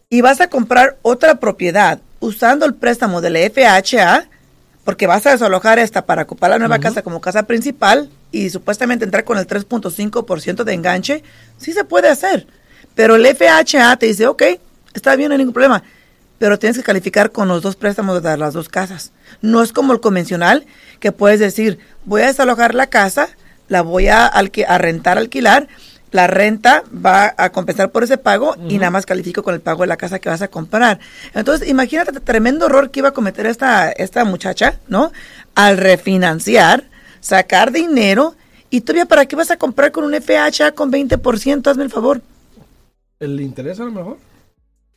y 0.08 0.22
vas 0.22 0.40
a 0.40 0.48
comprar 0.48 0.96
otra 1.02 1.40
propiedad 1.40 2.00
usando 2.20 2.64
el 2.64 2.75
préstamo 2.75 3.20
del 3.20 3.36
FHA, 3.36 4.28
porque 4.84 5.06
vas 5.06 5.26
a 5.26 5.32
desalojar 5.32 5.78
esta 5.78 6.06
para 6.06 6.22
ocupar 6.22 6.48
la 6.48 6.58
nueva 6.58 6.78
casa 6.78 7.02
como 7.02 7.20
casa 7.20 7.42
principal 7.42 8.08
y 8.32 8.48
supuestamente 8.48 9.04
entrar 9.04 9.25
con 9.25 9.36
el 9.36 9.46
3.5% 9.46 10.64
de 10.64 10.72
enganche, 10.72 11.22
sí 11.58 11.72
se 11.72 11.84
puede 11.84 12.08
hacer. 12.08 12.46
Pero 12.94 13.16
el 13.16 13.26
FHA 13.26 13.96
te 13.96 14.06
dice, 14.06 14.26
ok, 14.26 14.42
está 14.94 15.14
bien, 15.14 15.28
no 15.28 15.34
hay 15.34 15.38
ningún 15.38 15.52
problema. 15.52 15.82
Pero 16.38 16.58
tienes 16.58 16.78
que 16.78 16.84
calificar 16.84 17.32
con 17.32 17.48
los 17.48 17.62
dos 17.62 17.76
préstamos 17.76 18.22
de 18.22 18.36
las 18.38 18.54
dos 18.54 18.69
casas. 18.69 19.12
No 19.42 19.62
es 19.62 19.72
como 19.72 19.92
el 19.92 20.00
convencional, 20.00 20.64
que 21.00 21.12
puedes 21.12 21.38
decir, 21.38 21.78
voy 22.04 22.22
a 22.22 22.28
desalojar 22.28 22.75
la 22.75 22.86
casa, 22.86 23.28
la 23.69 23.82
voy 23.82 24.08
a, 24.08 24.26
a 24.26 24.78
rentar, 24.78 25.19
alquilar, 25.19 25.69
la 26.10 26.26
renta 26.26 26.84
va 27.05 27.34
a 27.37 27.50
compensar 27.50 27.90
por 27.90 28.02
ese 28.05 28.16
pago 28.19 28.56
y 28.69 28.78
nada 28.78 28.90
más 28.90 29.05
califico 29.06 29.43
con 29.43 29.55
el 29.55 29.60
pago 29.60 29.82
de 29.82 29.88
la 29.88 29.96
casa 29.96 30.19
que 30.19 30.28
vas 30.28 30.40
a 30.43 30.49
comprar. 30.49 30.99
Entonces, 31.34 31.69
imagínate 31.69 32.10
el 32.12 32.20
tremendo 32.22 32.66
error 32.66 32.90
que 32.90 33.00
iba 33.00 33.10
a 33.10 33.12
cometer 33.12 33.46
esta, 33.46 33.90
esta 33.93 34.25
muchacha, 34.25 34.78
¿no? 34.88 35.12
Al 35.55 35.76
refinanciar, 35.76 36.84
sacar 37.20 37.72
dinero 37.72 38.34
y 38.70 38.81
todavía 38.82 39.06
para 39.06 39.26
qué 39.26 39.37
vas 39.37 39.50
a 39.50 39.56
comprar 39.58 39.93
con 39.93 40.05
un 40.05 40.14
FHA 40.14 40.72
con 40.72 40.90
20%, 40.93 41.66
hazme 41.70 41.84
el 41.84 41.90
favor. 41.90 42.22
¿El 43.20 43.40
interés 43.40 43.81
a 43.81 43.84
lo 43.84 43.93
mejor? 43.93 44.16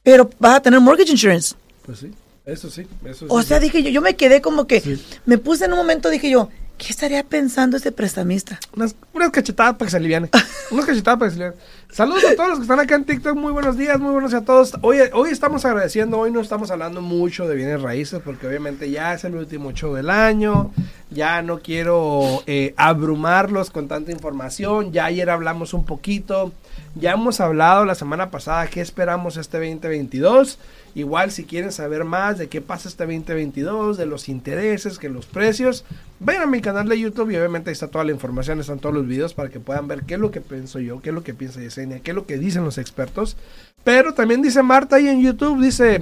Pero 0.04 0.30
vas 0.40 0.56
a 0.58 0.62
tener 0.62 0.80
mortgage 0.80 1.12
insurance. 1.12 1.56
Pues 1.86 2.00
sí, 2.00 2.12
eso 2.46 2.70
sí. 2.70 2.88
Eso 3.06 3.26
O 3.30 3.42
sí, 3.42 3.48
sea, 3.50 3.58
sí. 3.60 3.64
dije 3.66 3.84
yo, 3.84 3.90
yo 3.90 4.02
me 4.02 4.16
quedé 4.16 4.42
como 4.42 4.66
que, 4.68 4.80
Sí. 4.82 5.04
me 5.26 5.38
puse 5.38 5.66
en 5.66 5.72
un 5.74 5.78
momento, 5.78 6.10
dije 6.10 6.30
yo, 6.30 6.50
¿qué 6.82 6.88
estaría 6.90 7.24
pensando 7.24 7.78
este 7.78 7.92
prestamista? 7.92 8.60
Unas, 8.76 8.96
unas 9.14 9.30
cachetadas 9.30 9.76
para 9.76 9.86
que 9.86 9.92
se 9.92 9.98
aliviane. 9.98 10.30
unas 10.72 10.86
cachetadas 10.86 11.20
para 11.20 11.30
que 11.30 11.38
se 11.38 11.44
aliviane. 11.44 11.64
Saludos 11.92 12.24
a 12.26 12.36
todos 12.36 12.50
los 12.50 12.58
que 12.58 12.64
están 12.64 12.80
acá 12.80 12.96
en 12.96 13.06
TikTok. 13.06 13.36
Muy 13.36 13.52
buenos 13.52 13.78
días, 13.78 14.00
muy 14.00 14.12
buenos 14.12 14.32
días 14.32 14.42
a 14.42 14.46
todos. 14.46 14.74
Hoy, 14.82 14.98
hoy 15.14 15.30
estamos 15.30 15.64
agradeciendo, 15.64 16.18
hoy 16.18 16.32
no 16.32 16.42
estamos 16.42 16.72
hablando 16.72 17.02
mucho 17.02 17.48
de 17.48 17.56
bienes 17.56 17.82
raíces 17.84 18.20
porque 18.26 18.48
obviamente 18.48 18.90
ya 18.90 19.14
es 19.14 19.24
el 19.26 19.36
último 19.36 19.74
show 19.74 19.94
del 19.94 20.10
año. 20.10 20.72
Ya 21.12 21.44
no 21.44 21.60
quiero 21.60 22.42
eh, 22.48 22.74
abrumarlos 22.78 23.70
con 23.70 23.88
tanta 23.88 24.12
información. 24.12 24.92
Ya 24.92 25.06
ayer 25.06 25.30
hablamos 25.30 25.76
un 25.76 25.86
poquito. 25.86 26.52
Ya 26.96 27.12
hemos 27.12 27.42
hablado 27.42 27.86
la 27.86 27.94
semana 27.94 28.32
pasada 28.32 28.66
qué 28.68 28.82
esperamos 28.82 29.38
este 29.38 29.58
2022. 29.60 30.58
Igual 30.94 31.32
si 31.32 31.46
quieren 31.46 31.72
saber 31.72 32.04
más 32.04 32.38
de 32.38 32.50
qué 32.50 32.60
pasa 32.60 32.90
este 32.90 33.06
2022, 33.06 33.98
de 33.98 34.06
los 34.06 34.28
intereses, 34.28 35.00
que 35.00 35.10
los 35.10 35.26
precios, 35.26 35.86
vayan 36.20 36.44
a 36.44 36.48
mi 36.48 36.62
canal 36.62 36.88
de 36.90 37.00
YouTube 37.00 37.32
y 37.32 37.38
obviamente 37.38 37.70
ahí 37.70 37.74
está 37.74 37.88
toda 37.88 38.04
la 38.04 38.12
información, 38.12 38.60
están 38.60 38.80
todos 38.80 38.94
los 38.96 39.08
videos 39.08 39.34
para 39.34 39.50
que 39.50 39.60
puedan 39.60 39.88
ver 39.88 40.04
qué 40.04 40.16
es 40.16 40.20
lo 40.20 40.32
que 40.32 40.42
pienso 40.42 40.80
yo, 40.80 41.02
qué 41.02 41.10
es 41.10 41.16
lo 41.16 41.24
que 41.24 41.34
piensa 41.34 41.62
Yesenia, 41.62 42.02
qué 42.02 42.12
es 42.12 42.16
lo 42.16 42.26
que 42.26 42.38
dicen 42.38 42.66
los 42.66 42.78
expertos. 42.78 43.38
Pero 43.84 44.14
también 44.14 44.42
dice 44.42 44.62
Marta 44.64 44.98
ahí 44.98 45.08
en 45.08 45.22
YouTube, 45.22 45.62
dice, 45.62 46.02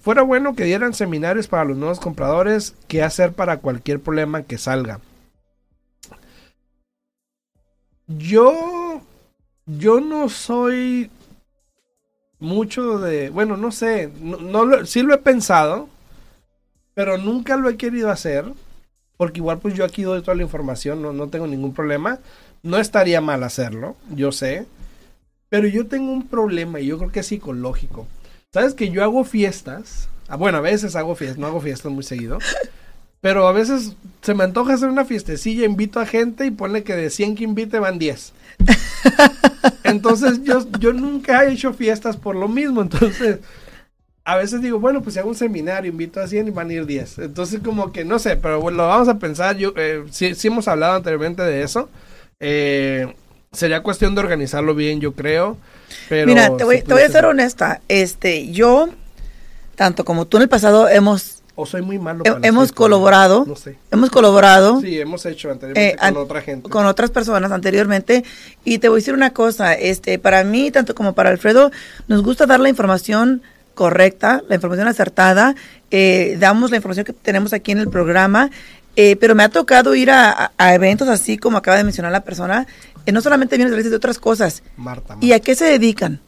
fuera 0.00 0.22
bueno 0.22 0.54
que 0.54 0.64
dieran 0.64 0.94
seminarios 0.94 1.48
para 1.48 1.64
los 1.64 1.76
nuevos 1.76 1.98
compradores, 1.98 2.74
qué 2.86 3.02
hacer 3.02 3.32
para 3.32 3.58
cualquier 3.58 4.00
problema 4.00 4.42
que 4.42 4.56
salga. 4.56 5.00
Yo, 8.06 9.02
yo 9.66 10.00
no 10.00 10.28
soy 10.28 11.10
mucho 12.40 12.98
de, 12.98 13.30
bueno, 13.30 13.56
no 13.56 13.72
sé, 13.72 14.10
no, 14.20 14.64
lo- 14.64 14.86
sí 14.86 15.02
lo 15.02 15.14
he 15.14 15.18
pensado, 15.18 15.88
pero 16.94 17.18
nunca 17.18 17.56
lo 17.56 17.68
he 17.68 17.76
querido 17.76 18.10
hacer, 18.10 18.44
porque 19.16 19.40
igual 19.40 19.58
pues 19.60 19.74
yo 19.74 19.84
aquí 19.84 20.02
doy 20.02 20.22
toda 20.22 20.36
la 20.36 20.42
información, 20.42 21.02
no, 21.02 21.12
no 21.12 21.28
tengo 21.28 21.46
ningún 21.46 21.74
problema, 21.74 22.20
no 22.62 22.78
estaría 22.78 23.20
mal 23.20 23.42
hacerlo, 23.44 23.96
yo 24.14 24.32
sé, 24.32 24.66
pero 25.50 25.68
yo 25.68 25.86
tengo 25.86 26.12
un 26.12 26.28
problema 26.28 26.80
y 26.80 26.86
yo 26.86 26.98
creo 26.98 27.12
que 27.12 27.20
es 27.20 27.26
psicológico. 27.26 28.06
¿Sabes 28.52 28.74
que 28.74 28.90
yo 28.90 29.04
hago 29.04 29.24
fiestas? 29.24 30.08
Ah, 30.28 30.36
bueno, 30.36 30.58
a 30.58 30.62
veces 30.62 30.96
hago 30.96 31.14
fiestas, 31.16 31.38
no 31.38 31.46
hago 31.48 31.60
fiestas 31.60 31.92
muy 31.92 32.04
seguido. 32.04 32.38
Pero 33.20 33.48
a 33.48 33.52
veces 33.52 33.94
se 34.22 34.34
me 34.34 34.44
antoja 34.44 34.74
hacer 34.74 34.88
una 34.88 35.04
fiestecilla, 35.04 35.64
invito 35.66 36.00
a 36.00 36.06
gente 36.06 36.46
y 36.46 36.50
ponle 36.52 36.84
que 36.84 36.94
de 36.94 37.10
100 37.10 37.34
que 37.36 37.44
invite 37.44 37.78
van 37.80 37.98
10. 37.98 38.32
Entonces 39.84 40.42
yo, 40.42 40.66
yo 40.78 40.92
nunca 40.92 41.44
he 41.44 41.52
hecho 41.52 41.72
fiestas 41.72 42.16
por 42.16 42.36
lo 42.36 42.48
mismo. 42.48 42.82
Entonces 42.82 43.38
a 44.28 44.36
veces 44.36 44.60
digo, 44.60 44.78
bueno, 44.78 45.00
pues 45.00 45.14
si 45.14 45.20
hago 45.20 45.30
un 45.30 45.34
seminario, 45.34 45.90
invito 45.90 46.20
a 46.20 46.28
100 46.28 46.48
y 46.48 46.50
van 46.50 46.68
a 46.68 46.72
ir 46.74 46.84
10. 46.84 47.20
Entonces 47.20 47.60
como 47.64 47.92
que 47.92 48.04
no 48.04 48.18
sé, 48.18 48.36
pero 48.36 48.60
bueno, 48.60 48.76
lo 48.76 48.86
vamos 48.86 49.08
a 49.08 49.18
pensar. 49.18 49.56
Yo, 49.56 49.72
eh, 49.76 50.04
sí, 50.10 50.34
sí 50.34 50.48
hemos 50.48 50.68
hablado 50.68 50.96
anteriormente 50.96 51.40
de 51.42 51.62
eso. 51.62 51.88
Eh, 52.38 53.14
sería 53.52 53.82
cuestión 53.82 54.14
de 54.14 54.20
organizarlo 54.20 54.74
bien, 54.74 55.00
yo 55.00 55.12
creo. 55.12 55.56
Pero 56.10 56.26
Mira, 56.26 56.54
te 56.58 56.64
voy, 56.64 56.82
te 56.82 56.92
voy 56.92 57.04
a 57.04 57.08
ser 57.08 57.24
honesta. 57.24 57.80
Este, 57.88 58.50
yo, 58.50 58.90
tanto 59.76 60.04
como 60.04 60.26
tú 60.26 60.36
en 60.36 60.42
el 60.42 60.48
pasado, 60.50 60.90
hemos, 60.90 61.37
O 61.60 61.66
soy 61.66 61.82
muy 61.82 61.98
malo. 61.98 62.22
para 62.22 62.38
hemos 62.46 62.70
colaborado, 62.70 63.44
No 63.44 63.56
sé. 63.56 63.76
hemos 63.90 64.10
colaborado 64.10 64.80
Sí, 64.80 65.00
hemos 65.00 65.26
hecho 65.26 65.50
anteriormente 65.50 65.94
eh, 65.94 65.96
con 65.98 66.06
an- 66.06 66.16
otra 66.16 66.40
gente. 66.40 66.68
con 66.70 66.86
otras 66.86 67.10
personas 67.10 67.50
anteriormente. 67.50 68.22
Y 68.64 68.78
te 68.78 68.88
voy 68.88 68.98
a 68.98 69.00
decir 69.00 69.12
una 69.14 69.32
cosa, 69.32 69.74
este, 69.74 70.20
para 70.20 70.44
mí, 70.44 70.70
tanto 70.70 70.94
como 70.94 71.14
para 71.14 71.30
Alfredo, 71.30 71.72
nos 72.06 72.22
gusta 72.22 72.46
dar 72.46 72.60
la 72.60 72.68
información 72.68 73.42
correcta, 73.74 74.40
la 74.48 74.54
información 74.54 74.86
acertada, 74.86 75.56
eh, 75.90 76.36
damos 76.38 76.70
la 76.70 76.76
información 76.76 77.04
que 77.04 77.12
tenemos 77.12 77.52
aquí 77.52 77.72
en 77.72 77.78
el 77.78 77.88
programa, 77.88 78.50
eh, 78.94 79.16
pero 79.16 79.34
me 79.34 79.42
ha 79.42 79.48
tocado 79.48 79.96
ir 79.96 80.10
a, 80.12 80.52
eventos 80.58 81.08
así 81.08 81.38
como 81.38 81.58
acaba 81.58 81.76
de 81.76 81.84
mencionar 81.84 82.12
la 82.12 82.22
persona, 82.22 82.66
eh, 83.04 83.10
no 83.12 83.20
solamente 83.20 83.56
vienes 83.56 83.90
de 83.90 83.96
otras 83.96 84.18
cosas. 84.20 84.62
Marta. 84.76 85.16
¿Y 85.20 85.32
a 85.32 85.40
qué 85.40 85.56
se 85.56 85.64
dedican? 85.64 86.20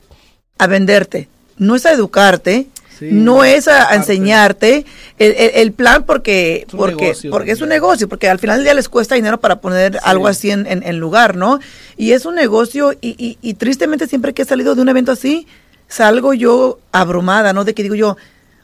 A 0.59 0.67
venderte. 0.67 1.29
No 1.57 1.77
es 1.77 1.87
a 1.87 1.93
educarte, 1.93 2.67
Sí, 3.00 3.09
no 3.11 3.45
es 3.45 3.66
a, 3.66 3.95
enseñarte 3.97 4.85
el, 5.19 5.33
el- 5.33 5.50
el 5.54 5.73
plan 5.73 6.04
porque, 6.04 6.64
Es 6.69 6.73
un 6.75 6.78
porque, 6.78 6.95
negocio 6.97 7.30
porque 7.30 7.50
es 7.52 7.61
un 7.62 7.69
negocio, 7.71 8.09
porque 8.09 8.28
al 8.28 8.38
final 8.38 8.59
del 8.59 8.64
día 8.64 8.75
les 8.75 8.88
cuesta 8.90 9.14
dinero 9.14 9.40
para 9.40 9.61
poner 9.61 9.99
algo 10.04 10.28
así 10.28 10.50
en, 10.50 10.66
en- 10.66 10.83
en 10.83 10.99
lugar, 11.00 11.35
¿no? 11.37 11.59
Y 11.97 12.12
es 12.12 12.26
un 12.26 12.35
negocio 12.35 12.92
y, 13.00 13.16
y- 13.19 13.38
y 13.40 13.54
tristemente 13.54 14.07
siempre 14.07 14.35
que 14.35 14.42
he 14.42 14.45
salido 14.45 14.75
de 14.75 14.83
un 14.83 14.88
evento 14.90 15.12
así, 15.12 15.47
salgo 15.88 16.35
yo 16.35 16.78
abrumada, 16.92 17.52
¿no? 17.54 17.64
De 17.64 17.75
que 17.75 17.83
digo 17.83 17.95
yo, 17.95 18.16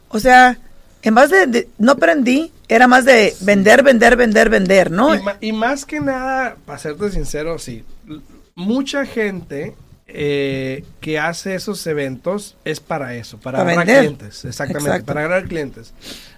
o 0.09 0.19
sea, 0.19 0.59
en 1.01 1.15
vez 1.15 1.29
de, 1.31 1.47
de- 1.47 1.67
no 1.79 1.93
aprendí, 1.93 2.51
era 2.69 2.87
más 2.87 3.05
de 3.05 3.35
vender, 3.41 3.81
vender, 3.81 4.15
vender, 4.17 4.49
vender, 4.49 4.91
¿no? 4.91 5.09
Y, 5.41 5.51
más 5.51 5.83
que 5.85 5.99
nada, 5.99 6.57
para 6.65 6.77
serte 6.77 7.09
sincero, 7.11 7.57
sí. 7.57 7.83
Mucha 8.55 9.05
gente 9.05 9.75
eh, 10.07 10.83
que 11.01 11.19
hace 11.19 11.55
esos 11.55 11.85
eventos 11.85 12.55
es 12.63 12.79
para 12.79 13.15
eso, 13.15 13.37
para 13.39 13.59
Para 13.59 13.71
agarrar 13.71 13.85
vender. 13.87 14.01
clientes. 14.15 14.45
Exactamente, 14.45 14.89
Exacto. 14.89 15.05
para 15.05 15.19
agarrar 15.21 15.47
clientes. 15.47 15.93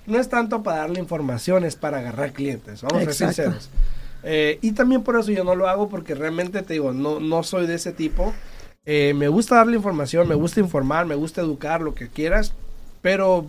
No 0.07 0.19
es 0.19 0.27
tanto 0.29 0.63
para 0.63 0.79
darle 0.79 0.99
información, 0.99 1.63
es 1.65 1.75
para 1.75 1.99
agarrar 1.99 2.33
clientes. 2.33 2.81
Vamos 2.81 3.01
a 3.03 3.05
ser 3.05 3.13
sinceros. 3.13 3.69
Eh, 4.23 4.57
y 4.61 4.71
también 4.71 5.03
por 5.03 5.19
eso 5.19 5.31
yo 5.31 5.43
no 5.43 5.55
lo 5.55 5.69
hago, 5.69 5.87
porque 5.87 6.15
realmente 6.15 6.61
te 6.63 6.73
digo, 6.73 6.93
no, 6.93 7.19
no 7.19 7.43
soy 7.43 7.67
de 7.67 7.75
ese 7.75 7.93
tipo. 7.93 8.33
Eh, 8.85 9.13
me 9.15 9.27
gusta 9.27 9.55
darle 9.55 9.77
información, 9.77 10.27
me 10.27 10.35
gusta 10.35 10.59
informar, 10.59 11.05
me 11.05 11.15
gusta 11.15 11.41
educar, 11.41 11.81
lo 11.81 11.93
que 11.93 12.07
quieras, 12.07 12.53
pero 13.01 13.45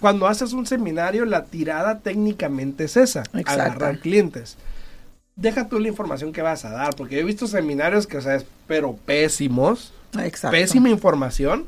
cuando 0.00 0.26
haces 0.26 0.52
un 0.52 0.66
seminario, 0.66 1.24
la 1.26 1.44
tirada 1.44 2.00
técnicamente 2.00 2.84
es 2.84 2.96
esa, 2.96 3.20
Exacto. 3.34 3.50
agarrar 3.62 4.00
clientes. 4.00 4.56
Deja 5.36 5.68
tú 5.68 5.78
la 5.78 5.88
información 5.88 6.32
que 6.32 6.42
vas 6.42 6.64
a 6.64 6.70
dar, 6.70 6.94
porque 6.96 7.18
he 7.18 7.24
visto 7.24 7.46
seminarios 7.46 8.06
que, 8.06 8.18
o 8.18 8.20
sea, 8.20 8.34
es, 8.36 8.44
pero 8.66 8.94
pésimos, 9.06 9.92
Exacto. 10.18 10.50
pésima 10.56 10.90
información, 10.90 11.64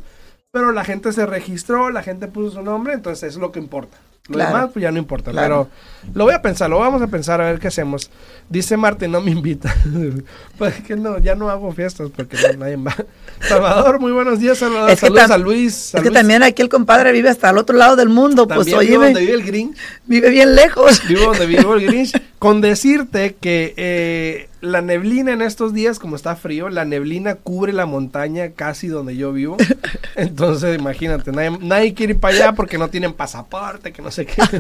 pero 0.51 0.73
la 0.73 0.85
gente 0.85 1.13
se 1.13 1.25
registró, 1.25 1.91
la 1.91 2.03
gente 2.03 2.27
puso 2.29 2.51
su 2.57 2.63
nombre, 2.63 2.93
entonces 2.93 3.23
eso 3.31 3.39
es 3.39 3.41
lo 3.41 3.53
que 3.53 3.59
importa. 3.61 3.97
Lo 4.29 4.35
Claro. 4.35 4.55
demás, 4.55 4.71
pues 4.73 4.83
ya 4.85 4.93
no 4.93 4.99
importa. 4.99 5.33
Claro. 5.33 5.69
Pero 6.05 6.13
lo 6.15 6.25
voy 6.27 6.35
a 6.35 6.41
pensar, 6.43 6.71
lo 6.71 6.79
vamos 6.79 7.03
a 7.03 7.09
pensar 7.09 7.41
a 7.41 7.47
ver 7.47 7.59
qué 7.59 7.67
hacemos. 7.67 8.09
Dice 8.49 8.77
Martín, 8.77 9.11
no 9.11 9.21
me 9.21 9.33
invita. 9.33 9.75
pues 10.59 10.81
que 10.83 10.95
no, 10.95 11.19
ya 11.19 11.35
no 11.35 11.51
hago 11.51 11.73
fiestas 11.73 12.09
porque 12.15 12.37
no, 12.53 12.59
nadie 12.59 12.77
va. 12.77 12.95
Salvador, 13.41 13.99
muy 13.99 14.13
buenos 14.13 14.39
días, 14.39 14.59
Salvador. 14.59 14.91
Es 14.91 15.01
que 15.01 15.07
Saludos 15.07 15.31
a 15.33 15.39
Luis. 15.39 15.95
a 15.95 15.99
Es 15.99 16.03
que 16.05 16.11
Luis. 16.11 16.21
también 16.21 16.43
aquí 16.45 16.63
el 16.63 16.69
compadre 16.69 17.11
vive 17.11 17.31
hasta 17.31 17.51
el 17.51 17.59
otro 17.59 17.77
lado 17.77 17.97
del 17.97 18.11
mundo, 18.11 18.47
pues 18.47 18.59
También 18.59 18.79
oye, 18.79 18.89
vivo 18.91 19.03
donde 19.05 19.21
vive 19.23 19.33
el 19.35 19.43
Grinch. 19.45 19.77
vive 20.07 20.31
bien 20.31 20.55
lejos. 20.55 21.03
Vivo 21.09 21.25
donde 21.27 21.47
vivo 21.47 21.75
el 21.75 21.87
Grinch. 21.87 22.13
Con 22.43 22.61
decirte 22.61 23.37
que 23.41 23.73
eh, 23.77 24.49
la 24.61 24.83
neblina 24.83 25.33
en 25.33 25.43
estos 25.43 25.73
días, 25.73 26.01
como 26.01 26.17
está 26.17 26.35
frío, 26.35 26.69
la 26.71 26.85
neblina 26.85 27.37
cubre 27.37 27.73
la 27.73 27.87
montaña 27.87 28.51
casi 28.51 28.89
donde 28.89 29.17
yo 29.17 29.33
vivo. 29.33 29.57
Entonces, 30.17 30.77
imagínate, 30.77 31.31
nadie, 31.31 31.57
nadie 31.61 31.95
quiere 31.95 32.15
ir 32.15 32.19
para 32.19 32.35
allá 32.35 32.53
porque 32.53 32.79
no 32.79 32.89
tienen 32.91 33.13
pasaporte, 33.13 33.93
que 33.93 34.03
no 34.03 34.11
sé 34.11 34.27
qué. 34.27 34.43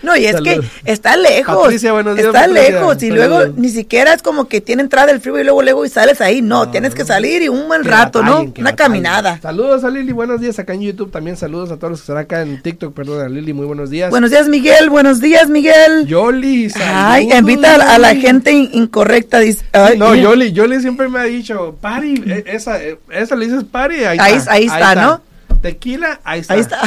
No, 0.00 0.16
y 0.16 0.26
es 0.26 0.32
Saludos. 0.32 0.64
que 0.84 0.92
está 0.92 1.16
lejos. 1.16 1.56
Patricia, 1.56 1.92
buenos 1.92 2.14
días, 2.14 2.28
Está 2.28 2.42
Patricia. 2.46 2.70
lejos. 2.70 3.02
Y 3.02 3.08
Saludos. 3.08 3.28
luego 3.28 3.52
ni 3.56 3.68
siquiera 3.68 4.14
es 4.14 4.22
como 4.22 4.46
que 4.46 4.60
tiene 4.60 4.82
entrada 4.82 5.10
el 5.10 5.20
frío 5.20 5.40
y 5.40 5.42
luego, 5.42 5.60
luego 5.60 5.84
y 5.84 5.88
sales 5.88 6.20
ahí. 6.20 6.40
No, 6.40 6.66
No, 6.66 6.70
tienes 6.70 6.94
que 6.94 7.04
salir 7.04 7.42
y 7.42 7.48
un 7.48 7.66
buen 7.66 7.82
Que 7.82 7.88
rato, 7.88 8.20
batallen, 8.20 8.44
¿no? 8.46 8.52
Una 8.60 8.70
batallen. 8.70 8.76
caminada. 8.76 9.40
Saludos 9.42 9.82
a 9.82 9.90
Lili, 9.90 10.12
buenos 10.12 10.40
días 10.40 10.56
acá 10.60 10.72
en 10.74 10.82
YouTube. 10.82 11.10
También 11.10 11.36
saludos 11.36 11.72
a 11.72 11.78
todos 11.78 11.90
los 11.90 12.00
que 12.00 12.04
están 12.04 12.16
acá 12.18 12.42
en 12.42 12.62
TikTok. 12.62 12.94
Perdón, 12.94 13.22
a 13.22 13.28
Lili, 13.28 13.52
muy 13.52 13.66
buenos 13.66 13.90
días. 13.90 14.10
Buenos 14.10 14.30
días, 14.30 14.48
Miguel. 14.48 14.88
Buenos 14.88 15.20
días, 15.20 15.48
Miguel. 15.48 16.06
Yoli, 16.06 16.70
Ay, 16.98 17.28
invita 17.32 17.74
a, 17.76 17.94
a 17.94 17.98
la 17.98 18.14
gente 18.14 18.52
in- 18.52 18.70
incorrecta. 18.72 19.38
Dice, 19.40 19.64
ay, 19.72 19.98
No. 19.98 20.14
Yoli, 20.14 20.52
Yoli 20.52 20.80
siempre 20.80 21.08
me 21.08 21.18
ha 21.20 21.24
dicho, 21.24 21.76
Pari, 21.80 22.22
eh, 22.26 22.44
esa, 22.46 22.82
eh, 22.82 22.98
esa 23.10 23.36
le 23.36 23.46
dices 23.46 23.64
Pari, 23.64 24.04
ahí, 24.04 24.18
Ahí- 24.20 24.34
está. 24.36 24.52
ahí 24.52 24.64
está, 24.66 24.94
¿no? 24.94 25.22
Tequila, 25.62 26.20
ahí 26.24 26.40
está. 26.40 26.54
Ahí 26.54 26.60
está. 26.60 26.80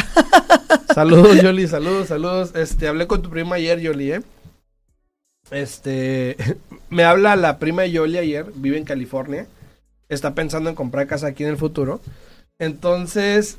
Saludos, 0.93 1.41
Yoli, 1.41 1.67
saludos, 1.67 2.07
saludos. 2.07 2.51
Este, 2.55 2.87
hablé 2.87 3.07
con 3.07 3.21
tu 3.21 3.29
prima 3.29 3.55
ayer, 3.55 3.79
Yoli, 3.79 4.11
¿eh? 4.13 4.21
Este, 5.51 6.37
me 6.89 7.03
habla 7.03 7.35
la 7.35 7.59
prima 7.59 7.83
de 7.83 7.91
Yoli 7.91 8.17
ayer, 8.17 8.45
vive 8.55 8.77
en 8.77 8.85
California. 8.85 9.47
Está 10.09 10.33
pensando 10.35 10.69
en 10.69 10.75
comprar 10.75 11.07
casa 11.07 11.27
aquí 11.27 11.43
en 11.43 11.49
el 11.49 11.57
futuro. 11.57 12.01
Entonces, 12.59 13.57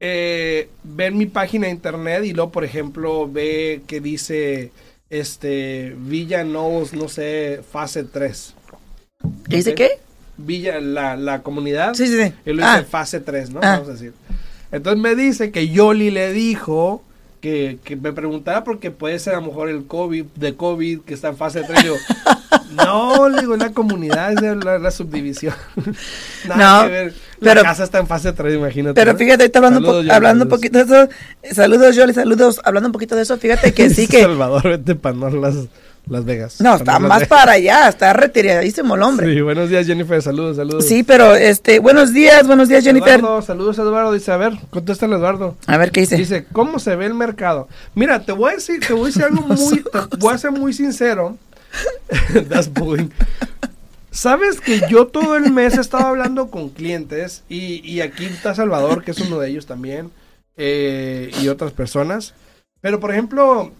eh, 0.00 0.68
ve 0.82 1.06
en 1.06 1.18
mi 1.18 1.26
página 1.26 1.66
de 1.66 1.72
internet 1.72 2.24
y 2.24 2.32
luego, 2.32 2.50
por 2.50 2.64
ejemplo, 2.64 3.30
ve 3.30 3.82
que 3.86 4.00
dice, 4.00 4.72
este, 5.14 5.94
Villa 5.96 6.42
Knowles, 6.42 6.92
no 6.92 7.08
sé, 7.08 7.62
fase 7.70 8.02
3. 8.02 8.54
¿Qué 9.48 9.56
dice 9.56 9.74
qué? 9.74 10.00
Villa, 10.36 10.80
la, 10.80 11.16
la 11.16 11.42
comunidad. 11.42 11.94
Sí, 11.94 12.08
sí, 12.08 12.20
sí. 12.20 12.32
Y 12.44 12.52
lo 12.52 12.56
dice 12.56 12.78
Ah, 12.78 12.84
fase 12.88 13.20
3, 13.20 13.50
¿no? 13.50 13.60
Ah. 13.62 13.76
Vamos 13.76 13.90
a 13.90 13.92
decir. 13.92 14.12
Entonces 14.72 15.00
me 15.00 15.14
dice 15.14 15.52
que 15.52 15.68
Yoli 15.68 16.10
le 16.10 16.32
dijo 16.32 17.04
que, 17.40 17.78
que 17.84 17.94
me 17.94 18.12
preguntara 18.12 18.64
porque 18.64 18.90
puede 18.90 19.20
ser 19.20 19.34
a 19.34 19.40
lo 19.40 19.46
mejor 19.46 19.68
el 19.68 19.86
COVID, 19.86 20.24
de 20.34 20.56
COVID, 20.56 21.02
que 21.02 21.14
está 21.14 21.28
en 21.28 21.36
fase 21.36 21.62
3. 21.62 21.84
Digo, 21.84 21.96
no, 22.74 23.28
le 23.28 23.40
digo, 23.40 23.56
la 23.56 23.70
comunidad 23.72 24.32
es 24.32 24.64
la, 24.64 24.78
la 24.78 24.90
subdivisión. 24.90 25.54
Nada 26.48 26.82
No, 26.82 26.86
que 26.86 26.92
ver. 26.92 27.14
La 27.40 27.50
pero- 27.52 27.62
casa 27.62 27.84
está 27.84 27.98
en 27.98 28.06
fase 28.06 28.32
3, 28.32 28.54
imagínate. 28.54 28.94
Pero 28.94 29.16
fíjate, 29.16 29.42
ahorita 29.44 29.58
hablando, 29.58 29.78
un 30.00 30.06
po- 30.06 30.12
hablando 30.12 30.44
un 30.44 30.50
poquito 30.50 30.84
de 30.84 30.84
eso. 30.84 31.08
Saludos, 31.54 31.94
Yoli, 31.96 32.14
saludos. 32.14 32.60
Hablando 32.64 32.88
un 32.88 32.92
poquito 32.92 33.16
de 33.16 33.22
eso, 33.22 33.36
fíjate 33.36 33.72
que 33.74 33.90
sí 33.94 34.06
que. 34.06 34.22
Salvador, 34.22 34.62
vete 34.62 34.94
para 34.94 35.14
no 35.16 35.28
las, 35.30 35.54
las 36.08 36.24
Vegas. 36.24 36.60
No, 36.60 36.76
está 36.76 36.98
más 36.98 37.20
Vegas. 37.20 37.28
para 37.28 37.52
allá, 37.52 37.88
está 37.88 38.12
retiradísimo 38.12 38.94
el 38.94 39.02
hombre. 39.02 39.32
Sí, 39.34 39.40
buenos 39.40 39.68
días, 39.68 39.86
Jennifer. 39.86 40.22
Saludos, 40.22 40.56
saludos. 40.56 40.86
Sí, 40.86 41.02
pero 41.02 41.34
este, 41.34 41.80
buenos 41.80 42.12
días, 42.12 42.46
buenos 42.46 42.68
días, 42.68 42.84
Jennifer. 42.84 43.18
Eduardo, 43.20 43.42
saludos, 43.42 43.78
Eduardo. 43.78 44.12
Dice, 44.12 44.30
a 44.32 44.36
ver, 44.36 44.52
contéstale, 44.70 45.16
Eduardo. 45.16 45.56
A 45.66 45.76
ver 45.76 45.90
qué 45.90 46.00
dice. 46.00 46.16
Dice, 46.16 46.46
¿cómo 46.52 46.78
se 46.78 46.94
ve 46.96 47.06
el 47.06 47.14
mercado? 47.14 47.68
Mira, 47.94 48.20
te 48.24 48.32
voy 48.32 48.52
a 48.52 48.54
decir, 48.54 48.80
te 48.86 48.92
voy 48.94 49.04
a 49.04 49.06
decir 49.06 49.24
algo 49.24 49.42
muy, 49.48 49.82
te 50.10 50.16
voy 50.18 50.34
a 50.34 50.38
ser 50.38 50.52
muy 50.52 50.72
sincero. 50.72 51.36
That's 52.48 52.72
bullying. 52.72 53.10
Sabes 54.10 54.60
que 54.60 54.82
yo 54.88 55.08
todo 55.08 55.36
el 55.36 55.52
mes 55.52 55.76
he 55.76 55.80
estado 55.80 56.06
hablando 56.06 56.48
con 56.48 56.68
clientes 56.68 57.42
y, 57.48 57.80
y 57.88 58.00
aquí 58.00 58.26
está 58.26 58.54
Salvador, 58.54 59.02
que 59.02 59.10
es 59.10 59.20
uno 59.20 59.38
de 59.40 59.50
ellos 59.50 59.66
también, 59.66 60.12
eh, 60.56 61.30
y 61.42 61.48
otras 61.48 61.72
personas. 61.72 62.34
Pero, 62.80 63.00
por 63.00 63.10
ejemplo, 63.10 63.72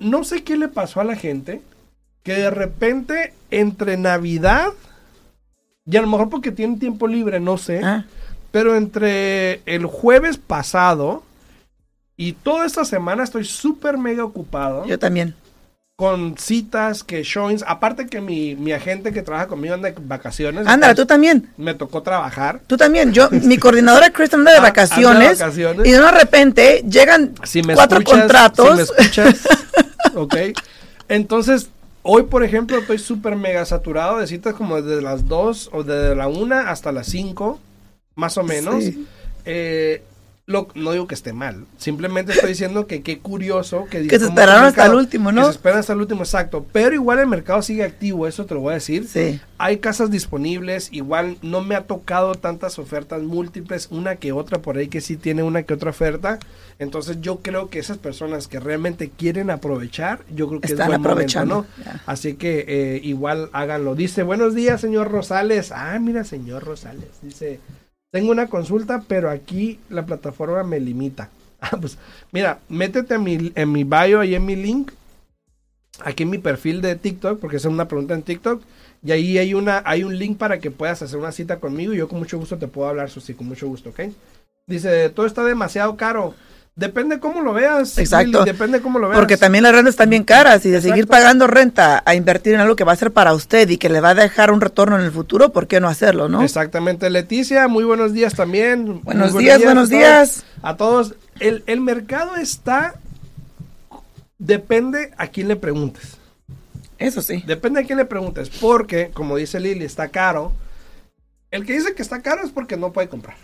no 0.00 0.24
sé 0.24 0.44
qué 0.44 0.56
le 0.56 0.68
pasó 0.68 1.00
a 1.00 1.04
la 1.04 1.16
gente 1.16 1.60
que 2.22 2.34
de 2.34 2.50
repente 2.50 3.34
entre 3.50 3.96
Navidad, 3.96 4.72
y 5.84 5.96
a 5.96 6.00
lo 6.00 6.06
mejor 6.06 6.30
porque 6.30 6.52
tienen 6.52 6.78
tiempo 6.78 7.06
libre, 7.06 7.40
no 7.40 7.58
sé, 7.58 7.80
Ah, 7.82 8.04
pero 8.50 8.76
entre 8.76 9.62
el 9.66 9.86
jueves 9.86 10.38
pasado 10.38 11.22
y 12.16 12.34
toda 12.34 12.66
esta 12.66 12.84
semana 12.84 13.24
estoy 13.24 13.44
súper 13.44 13.98
mega 13.98 14.24
ocupado 14.24 14.86
yo 14.86 14.98
también. 14.98 15.34
Con 16.02 16.36
citas, 16.36 17.04
que 17.04 17.22
showings. 17.22 17.62
Aparte 17.64 18.08
que 18.08 18.20
mi, 18.20 18.56
mi 18.56 18.72
agente 18.72 19.12
que 19.12 19.22
trabaja 19.22 19.46
conmigo 19.46 19.74
anda 19.74 19.88
de 19.88 19.94
vacaciones. 20.00 20.66
Ándale, 20.66 20.96
tú 20.96 21.06
también. 21.06 21.50
Me 21.56 21.74
tocó 21.74 22.02
trabajar. 22.02 22.60
Tú 22.66 22.76
también. 22.76 23.12
Yo, 23.12 23.28
mi 23.30 23.56
coordinadora 23.56 24.10
Chris 24.10 24.34
anda 24.34 24.50
de 24.50 24.56
Ah, 24.58 24.58
anda 24.58 24.66
de 24.66 24.70
vacaciones. 24.82 25.38
vacaciones. 25.38 25.86
Y 25.86 25.92
de 25.92 26.10
repente 26.10 26.84
llegan 26.90 27.34
Si 27.44 27.62
me 27.62 27.74
cuatro 27.76 28.00
escuchas, 28.00 28.18
contratos. 28.18 28.68
Si 28.68 28.74
me 28.74 28.82
escuchas, 28.82 29.48
ok. 30.16 30.34
Entonces, 31.08 31.68
hoy, 32.02 32.24
por 32.24 32.42
ejemplo, 32.42 32.78
estoy 32.78 32.98
súper 32.98 33.36
mega 33.36 33.64
saturado 33.64 34.18
de 34.18 34.26
citas 34.26 34.54
como 34.54 34.82
desde 34.82 35.02
las 35.02 35.28
2 35.28 35.70
o 35.72 35.84
desde 35.84 36.16
la 36.16 36.26
1 36.26 36.52
hasta 36.66 36.90
las 36.90 37.06
5, 37.06 37.60
más 38.16 38.36
o 38.38 38.42
menos. 38.42 38.82
Sí. 38.82 39.06
Eh, 39.44 40.02
lo- 40.46 40.68
no 40.74 40.90
digo 40.92 41.06
que 41.06 41.14
esté 41.14 41.32
mal, 41.32 41.66
simplemente 41.76 42.32
estoy 42.32 42.48
diciendo 42.50 42.86
que 42.88 43.02
qué 43.02 43.20
curioso 43.20 43.86
que, 43.88 44.06
Que 44.08 44.18
se 44.18 44.24
esperaron 44.26 44.62
el 44.64 44.68
hasta 44.70 44.86
el 44.86 44.94
último, 44.94 45.30
¿no? 45.30 45.42
Que 45.42 45.46
se 45.46 45.50
esperan 45.52 45.78
hasta 45.78 45.92
el 45.92 46.00
último, 46.00 46.22
exacto. 46.22 46.66
Pero 46.72 46.94
igual 46.94 47.20
el 47.20 47.28
mercado 47.28 47.62
sigue 47.62 47.84
activo, 47.84 48.26
eso 48.26 48.44
te 48.44 48.54
lo 48.54 48.60
voy 48.60 48.72
a 48.72 48.74
decir. 48.74 49.06
Sí. 49.06 49.40
Hay 49.58 49.78
casas 49.78 50.10
disponibles, 50.10 50.88
igual 50.92 51.36
no 51.42 51.62
me 51.62 51.76
ha 51.76 51.86
tocado 51.86 52.34
tantas 52.34 52.78
ofertas 52.80 53.22
múltiples, 53.22 53.86
una 53.90 54.16
que 54.16 54.32
otra 54.32 54.58
por 54.60 54.76
ahí 54.76 54.88
que 54.88 55.00
sí 55.00 55.16
tiene 55.16 55.44
una 55.44 55.62
que 55.62 55.74
otra 55.74 55.90
oferta. 55.90 56.40
Entonces 56.80 57.18
yo 57.20 57.36
creo 57.40 57.68
que 57.70 57.78
esas 57.78 57.98
personas 57.98 58.48
que 58.48 58.58
realmente 58.58 59.10
quieren 59.10 59.50
aprovechar, 59.50 60.24
yo 60.34 60.48
creo 60.48 60.60
que 60.60 60.66
Están 60.66 60.86
es 60.86 60.88
buen 60.88 61.00
aprovechando, 61.00 61.54
momento, 61.54 61.92
¿no? 61.92 62.00
Así 62.06 62.34
que 62.34 62.64
eh, 62.66 63.00
igual 63.04 63.48
háganlo. 63.52 63.94
Dice, 63.94 64.24
buenos 64.24 64.54
días, 64.56 64.80
señor 64.80 65.10
Rosales. 65.12 65.70
Ah, 65.70 65.96
mira, 66.00 66.24
señor 66.24 66.64
Rosales. 66.64 67.08
Dice, 67.22 67.60
Tengo 68.12 68.30
una 68.30 68.46
consulta, 68.46 69.02
pero 69.08 69.30
aquí 69.30 69.80
la 69.88 70.04
plataforma 70.04 70.62
me 70.62 70.78
limita. 70.78 71.30
Ah, 71.64 71.76
pues, 71.80 71.96
mira, 72.32 72.58
métete 72.68 73.14
en 73.14 73.22
mi, 73.22 73.52
en 73.54 73.70
mi 73.70 73.84
bio 73.84 74.24
y 74.24 74.34
en 74.34 74.44
mi 74.44 74.56
link. 74.56 74.90
Aquí 76.00 76.24
en 76.24 76.30
mi 76.30 76.38
perfil 76.38 76.82
de 76.82 76.96
TikTok, 76.96 77.38
porque 77.38 77.58
es 77.58 77.64
una 77.64 77.86
pregunta 77.86 78.14
en 78.14 78.24
TikTok. 78.24 78.60
Y 79.04 79.12
ahí 79.12 79.38
hay, 79.38 79.54
una, 79.54 79.80
hay 79.86 80.02
un 80.02 80.18
link 80.18 80.38
para 80.38 80.58
que 80.58 80.72
puedas 80.72 81.02
hacer 81.02 81.20
una 81.20 81.30
cita 81.30 81.60
conmigo. 81.60 81.94
Y 81.94 81.98
yo 81.98 82.08
con 82.08 82.18
mucho 82.18 82.36
gusto 82.36 82.58
te 82.58 82.66
puedo 82.66 82.88
hablar, 82.88 83.10
Susi, 83.10 83.34
con 83.34 83.46
mucho 83.46 83.68
gusto, 83.68 83.90
¿ok? 83.90 84.00
Dice, 84.66 85.08
todo 85.10 85.24
está 85.24 85.44
demasiado 85.44 85.96
caro. 85.96 86.34
Depende 86.74 87.20
cómo 87.20 87.42
lo 87.42 87.52
veas. 87.52 87.98
Exacto. 87.98 88.38
Lili, 88.40 88.50
depende 88.52 88.80
cómo 88.80 88.98
lo 88.98 89.08
veas. 89.08 89.18
Porque 89.18 89.36
también 89.36 89.62
las 89.62 89.74
rentas 89.74 89.92
están 89.92 90.08
bien 90.08 90.24
caras 90.24 90.64
y 90.64 90.70
de 90.70 90.80
seguir 90.80 91.06
pagando 91.06 91.46
renta 91.46 92.02
a 92.06 92.14
invertir 92.14 92.54
en 92.54 92.60
algo 92.60 92.76
que 92.76 92.84
va 92.84 92.92
a 92.92 92.96
ser 92.96 93.12
para 93.12 93.34
usted 93.34 93.68
y 93.68 93.76
que 93.76 93.90
le 93.90 94.00
va 94.00 94.10
a 94.10 94.14
dejar 94.14 94.50
un 94.50 94.60
retorno 94.62 94.96
en 94.98 95.04
el 95.04 95.12
futuro, 95.12 95.52
¿por 95.52 95.66
qué 95.66 95.80
no 95.80 95.88
hacerlo, 95.88 96.30
no? 96.30 96.42
Exactamente, 96.42 97.10
Leticia, 97.10 97.68
muy 97.68 97.84
buenos 97.84 98.14
días 98.14 98.34
también. 98.34 99.02
Buenos 99.02 99.32
Muy 99.34 99.44
días, 99.44 99.62
buenos 99.62 99.88
a 99.88 99.90
todos. 99.90 99.90
días. 99.90 100.44
A 100.62 100.76
todos. 100.76 101.14
El, 101.40 101.62
el 101.66 101.80
mercado 101.82 102.36
está. 102.36 102.94
Depende 104.38 105.12
a 105.18 105.26
quién 105.28 105.48
le 105.48 105.56
preguntes. 105.56 106.16
Eso 106.98 107.20
sí. 107.20 107.42
Depende 107.46 107.80
a 107.80 107.84
quién 107.84 107.98
le 107.98 108.06
preguntes. 108.06 108.48
Porque, 108.48 109.10
como 109.12 109.36
dice 109.36 109.60
Lili, 109.60 109.84
está 109.84 110.08
caro. 110.08 110.52
El 111.50 111.66
que 111.66 111.74
dice 111.74 111.94
que 111.94 112.02
está 112.02 112.22
caro 112.22 112.42
es 112.44 112.50
porque 112.50 112.76
no 112.76 112.92
puede 112.92 113.08
comprar. 113.08 113.36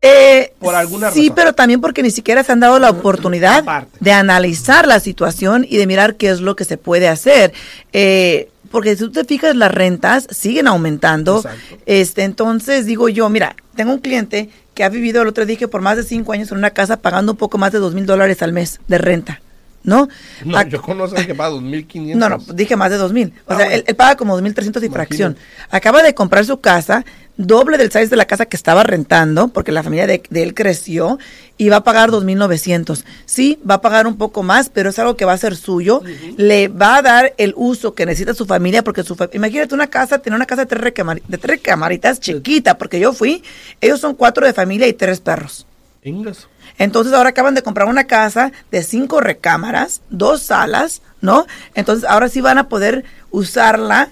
Eh, 0.00 0.52
Por 0.60 0.74
alguna 0.76 1.10
sí, 1.10 1.22
razón. 1.22 1.34
pero 1.34 1.52
también 1.54 1.80
porque 1.80 2.02
ni 2.02 2.10
siquiera 2.10 2.44
se 2.44 2.52
han 2.52 2.60
dado 2.60 2.78
la 2.78 2.90
oportunidad 2.90 3.58
Aparte. 3.58 3.96
de 4.00 4.12
analizar 4.12 4.86
la 4.86 5.00
situación 5.00 5.66
y 5.68 5.76
de 5.76 5.86
mirar 5.88 6.14
qué 6.16 6.30
es 6.30 6.40
lo 6.40 6.54
que 6.54 6.64
se 6.64 6.76
puede 6.78 7.08
hacer. 7.08 7.52
Eh, 7.92 8.48
porque 8.70 8.92
si 8.96 8.98
tú 9.04 9.10
te 9.12 9.24
fijas, 9.24 9.56
las 9.56 9.72
rentas 9.72 10.26
siguen 10.30 10.68
aumentando. 10.68 11.38
Exacto. 11.38 11.76
Este, 11.86 12.22
entonces 12.22 12.86
digo 12.86 13.08
yo, 13.08 13.28
mira, 13.28 13.56
tengo 13.74 13.92
un 13.92 13.98
cliente 13.98 14.50
que 14.74 14.84
ha 14.84 14.88
vivido, 14.88 15.22
el 15.22 15.28
otro 15.28 15.44
día 15.44 15.54
dije, 15.56 15.66
por 15.66 15.80
más 15.80 15.96
de 15.96 16.04
cinco 16.04 16.32
años 16.32 16.52
en 16.52 16.58
una 16.58 16.70
casa 16.70 16.98
pagando 16.98 17.32
un 17.32 17.38
poco 17.38 17.58
más 17.58 17.72
de 17.72 17.78
dos 17.80 17.94
mil 17.94 18.06
dólares 18.06 18.40
al 18.42 18.52
mes 18.52 18.78
de 18.86 18.98
renta, 18.98 19.40
¿no? 19.88 20.08
No, 20.44 20.56
Ac- 20.58 20.68
yo 20.68 20.80
conozco 20.82 21.16
que 21.26 21.34
paga 21.34 21.56
2.500. 21.56 22.14
no, 22.14 22.28
no, 22.28 22.38
dije 22.54 22.76
más 22.76 22.90
de 22.90 22.96
dos 22.98 23.12
mil. 23.12 23.32
O 23.46 23.52
Ah, 23.52 23.56
sea, 23.56 23.66
bueno. 23.66 23.72
él, 23.72 23.84
él 23.86 23.96
paga 23.96 24.16
como 24.16 24.34
dos 24.34 24.42
mil 24.42 24.54
trescientos 24.54 24.82
y 24.82 24.86
Imagínate. 24.86 25.08
fracción. 25.08 25.36
Acaba 25.70 26.02
de 26.02 26.14
comprar 26.14 26.44
su 26.44 26.60
casa, 26.60 27.04
doble 27.36 27.78
del 27.78 27.90
size 27.90 28.08
de 28.08 28.16
la 28.16 28.26
casa 28.26 28.46
que 28.46 28.56
estaba 28.56 28.82
rentando, 28.82 29.48
porque 29.48 29.70
la 29.72 29.82
familia 29.82 30.06
de, 30.06 30.22
de 30.28 30.42
él 30.42 30.54
creció, 30.54 31.18
y 31.56 31.68
va 31.68 31.76
a 31.76 31.84
pagar 31.84 32.10
dos 32.10 32.24
mil 32.24 32.36
novecientos. 32.38 33.04
Sí, 33.26 33.58
va 33.68 33.74
a 33.74 33.80
pagar 33.80 34.06
un 34.06 34.16
poco 34.16 34.42
más, 34.42 34.68
pero 34.72 34.90
es 34.90 34.98
algo 34.98 35.16
que 35.16 35.24
va 35.24 35.32
a 35.32 35.38
ser 35.38 35.56
suyo. 35.56 36.02
Le 36.36 36.68
va 36.68 36.96
a 36.96 37.02
dar 37.02 37.34
el 37.38 37.52
uso 37.56 37.94
que 37.94 38.06
necesita 38.06 38.34
su 38.34 38.44
familia, 38.46 38.82
porque 38.84 39.02
su 39.04 39.14
fa- 39.14 39.30
imagínate 39.32 39.74
una 39.74 39.86
casa, 39.88 40.18
tener 40.18 40.36
una 40.36 40.46
casa 40.46 40.62
de 40.62 40.66
tres, 40.66 40.82
recamar- 40.94 41.22
de 41.26 41.38
tres 41.38 41.60
camaritas 41.60 42.20
chiquita, 42.20 42.76
porque 42.76 43.00
yo 43.00 43.12
fui, 43.12 43.42
ellos 43.80 44.00
son 44.00 44.14
cuatro 44.14 44.44
de 44.44 44.52
familia 44.52 44.86
y 44.88 44.92
tres 44.92 45.20
perros. 45.20 45.64
Ingas. 46.04 46.46
Entonces 46.78 47.12
ahora 47.12 47.30
acaban 47.30 47.54
de 47.54 47.62
comprar 47.62 47.88
una 47.88 48.04
casa 48.04 48.52
de 48.70 48.82
cinco 48.82 49.20
recámaras, 49.20 50.00
dos 50.10 50.42
salas, 50.42 51.02
¿no? 51.20 51.46
Entonces 51.74 52.08
ahora 52.08 52.28
sí 52.28 52.40
van 52.40 52.58
a 52.58 52.68
poder 52.68 53.04
usarla, 53.30 54.10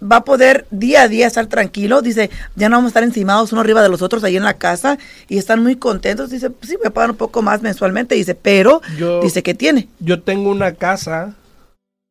va 0.00 0.16
a 0.16 0.24
poder 0.24 0.66
día 0.70 1.02
a 1.02 1.08
día 1.08 1.26
estar 1.26 1.46
tranquilo. 1.46 2.02
Dice, 2.02 2.30
ya 2.54 2.68
no 2.68 2.76
vamos 2.76 2.88
a 2.88 2.90
estar 2.90 3.02
encimados 3.02 3.52
uno 3.52 3.60
arriba 3.60 3.82
de 3.82 3.88
los 3.88 4.02
otros 4.02 4.22
ahí 4.24 4.36
en 4.36 4.44
la 4.44 4.54
casa 4.54 4.98
y 5.28 5.38
están 5.38 5.62
muy 5.62 5.76
contentos. 5.76 6.30
Dice, 6.30 6.50
pues 6.50 6.70
sí, 6.70 6.76
voy 6.76 6.86
a 6.86 6.90
pagar 6.90 7.10
un 7.10 7.16
poco 7.16 7.42
más 7.42 7.62
mensualmente. 7.62 8.14
Dice, 8.14 8.34
pero, 8.34 8.80
Yo- 8.96 9.20
dice 9.20 9.42
que 9.42 9.54
tiene. 9.54 9.88
Yo 9.98 10.22
tengo 10.22 10.50
una 10.50 10.72
casa 10.74 11.34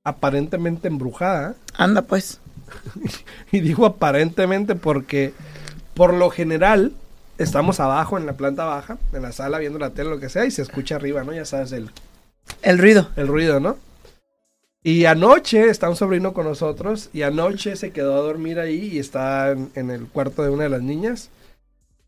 aparentemente 0.03 0.87
embrujada. 0.87 1.55
Anda 1.75 2.01
pues. 2.01 2.39
Y 3.51 3.59
digo 3.59 3.85
aparentemente 3.85 4.75
porque 4.75 5.33
por 5.93 6.13
lo 6.13 6.29
general 6.31 6.91
estamos 7.37 7.79
abajo 7.79 8.17
en 8.17 8.25
la 8.25 8.33
planta 8.33 8.65
baja, 8.65 8.97
en 9.11 9.21
la 9.21 9.31
sala 9.31 9.59
viendo 9.59 9.79
la 9.79 9.91
tele, 9.91 10.09
lo 10.09 10.19
que 10.19 10.29
sea, 10.29 10.45
y 10.45 10.51
se 10.51 10.61
escucha 10.61 10.95
arriba, 10.95 11.23
¿no? 11.23 11.33
Ya 11.33 11.45
sabes 11.45 11.71
el, 11.71 11.89
El 12.61 12.77
ruido. 12.77 13.09
el 13.15 13.27
ruido, 13.27 13.59
¿no? 13.59 13.77
Y 14.83 15.05
anoche 15.05 15.69
está 15.69 15.89
un 15.89 15.95
sobrino 15.95 16.33
con 16.33 16.45
nosotros 16.45 17.09
y 17.13 17.21
anoche 17.21 17.77
se 17.77 17.91
quedó 17.91 18.15
a 18.15 18.21
dormir 18.21 18.59
ahí 18.59 18.89
y 18.91 18.99
está 18.99 19.51
en, 19.51 19.71
en 19.75 19.89
el 19.89 20.07
cuarto 20.07 20.43
de 20.43 20.49
una 20.49 20.63
de 20.63 20.69
las 20.69 20.81
niñas. 20.81 21.29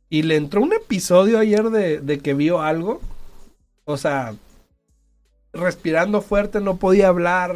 Y 0.09 0.23
le 0.23 0.35
entró 0.35 0.61
un 0.61 0.73
episodio 0.73 1.39
ayer 1.39 1.69
de, 1.69 1.99
de 2.01 2.19
que 2.19 2.33
vio 2.33 2.61
algo. 2.61 3.01
O 3.85 3.95
sea, 3.95 4.35
respirando 5.53 6.21
fuerte, 6.21 6.59
no 6.59 6.75
podía 6.75 7.07
hablar, 7.07 7.55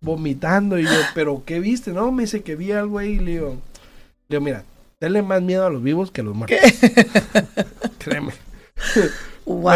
vomitando. 0.00 0.78
Y 0.78 0.84
yo, 0.84 0.90
¿pero 1.14 1.42
qué 1.46 1.60
viste? 1.60 1.92
No, 1.92 2.10
me 2.10 2.24
dice 2.24 2.42
que 2.42 2.56
vi 2.56 2.72
algo 2.72 2.98
ahí. 2.98 3.12
Y 3.12 3.18
le 3.20 3.30
digo, 3.32 3.50
le 4.28 4.36
digo, 4.36 4.42
mira, 4.42 4.64
tenle 4.98 5.22
más 5.22 5.42
miedo 5.42 5.64
a 5.64 5.70
los 5.70 5.82
vivos 5.82 6.10
que 6.10 6.20
a 6.20 6.24
los 6.24 6.34
muertos. 6.34 6.58
Créeme. 7.98 8.32
Wow. 9.44 9.72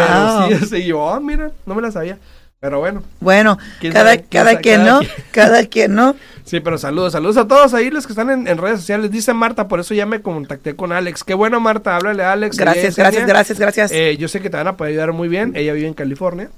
Pero 0.49 0.59
sí, 0.59 0.65
sí, 0.67 0.85
yo, 0.85 1.09
ah, 1.09 1.19
mira, 1.19 1.51
no 1.65 1.75
me 1.75 1.81
la 1.81 1.91
sabía. 1.91 2.17
Pero 2.59 2.79
bueno, 2.79 3.03
Bueno, 3.19 3.57
¿Quién 3.81 3.91
cada, 3.91 4.17
cada 4.21 4.57
quien, 4.59 4.85
¿no? 4.85 4.99
quien. 4.99 5.11
Cada 5.31 5.65
quien, 5.65 5.95
¿no? 5.95 6.15
Sí, 6.45 6.61
pero 6.61 6.77
saludos, 6.77 7.11
saludos 7.11 7.35
a 7.35 7.45
todos 7.45 7.73
ahí 7.73 7.89
los 7.89 8.05
que 8.07 8.13
están 8.13 8.29
en, 8.29 8.47
en 8.47 8.57
redes 8.57 8.79
sociales. 8.79 9.11
Dice 9.11 9.33
Marta, 9.33 9.67
por 9.67 9.81
eso 9.81 9.93
ya 9.93 10.05
me 10.05 10.21
contacté 10.21 10.73
con 10.73 10.93
Alex. 10.93 11.25
Qué 11.25 11.33
bueno, 11.33 11.59
Marta, 11.59 11.97
háblale 11.97 12.23
a 12.23 12.31
Alex. 12.31 12.57
Gracias, 12.57 12.95
gracias, 12.95 13.27
gracias, 13.27 13.59
gracias. 13.59 13.91
Eh, 13.91 14.15
yo 14.17 14.29
sé 14.29 14.39
que 14.39 14.49
te 14.49 14.55
van 14.55 14.67
a 14.67 14.77
poder 14.77 14.91
ayudar 14.91 15.11
muy 15.11 15.27
bien. 15.27 15.51
Ella 15.55 15.73
vive 15.73 15.87
en 15.87 15.93
California. 15.93 16.49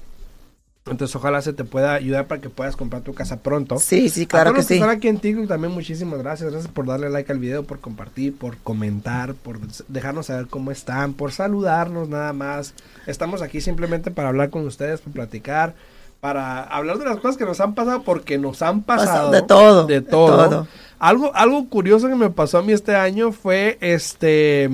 Entonces, 0.88 1.16
ojalá 1.16 1.42
se 1.42 1.52
te 1.52 1.64
pueda 1.64 1.94
ayudar 1.94 2.26
para 2.28 2.40
que 2.40 2.48
puedas 2.48 2.76
comprar 2.76 3.02
tu 3.02 3.12
casa 3.12 3.38
pronto. 3.42 3.78
sí, 3.78 4.08
sí, 4.08 4.22
a 4.22 4.26
claro 4.28 4.52
todos 4.52 4.54
que 4.54 4.58
los 4.60 4.66
que 4.68 4.74
sí. 4.74 4.80
están 4.80 4.96
aquí 4.96 5.08
en 5.08 5.18
TikTok 5.18 5.48
también 5.48 5.72
muchísimas 5.72 6.20
gracias. 6.20 6.50
Gracias 6.52 6.72
por 6.72 6.86
darle 6.86 7.10
like 7.10 7.30
al 7.32 7.38
video, 7.40 7.64
por 7.64 7.80
compartir, 7.80 8.36
por 8.36 8.56
comentar, 8.58 9.34
por 9.34 9.58
dejarnos 9.88 10.26
saber 10.26 10.46
cómo 10.46 10.70
están, 10.70 11.14
por 11.14 11.32
saludarnos 11.32 12.08
nada 12.08 12.32
más. 12.32 12.74
Estamos 13.06 13.42
aquí 13.42 13.60
simplemente 13.60 14.10
para 14.12 14.28
hablar 14.28 14.50
con 14.50 14.64
ustedes, 14.64 15.00
para 15.00 15.14
platicar, 15.14 15.74
para 16.20 16.62
hablar 16.62 16.98
de 16.98 17.04
las 17.04 17.16
cosas 17.16 17.36
que 17.36 17.44
nos 17.44 17.60
han 17.60 17.74
pasado 17.74 18.02
porque 18.04 18.38
nos 18.38 18.62
han 18.62 18.82
pasado. 18.82 19.32
de 19.32 19.42
todo, 19.42 19.86
De 19.86 19.94
de 19.94 20.02
todo. 20.02 20.48
todo. 20.48 20.68
Algo, 20.98 21.34
algo 21.34 21.68
curioso 21.68 22.08
que 22.08 22.14
me 22.14 22.30
pasó 22.30 22.58
a 22.58 22.62
mí 22.62 22.72
este 22.72 22.94
año 22.94 23.32
fue 23.32 23.76
este... 23.80 24.70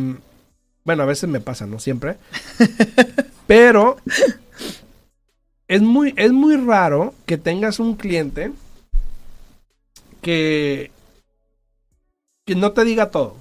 Bueno, 0.85 1.05
a 1.05 1.07
veces 1.07 1.29
me 1.31 1.41
pasa, 1.41 1.67
no 1.67 1.79
siempre. 1.79 2.17
Pero 3.47 3.97
es 5.73 5.81
muy, 5.81 6.13
es 6.19 6.33
muy 6.33 6.57
raro 6.57 7.15
que 7.25 7.39
tengas 7.39 7.81
un 7.81 7.97
cliente 7.97 8.53
que, 10.21 10.91
que 12.45 12.55
no 12.55 12.73
te 12.73 12.85
diga 12.85 13.11
todo. 13.11 13.37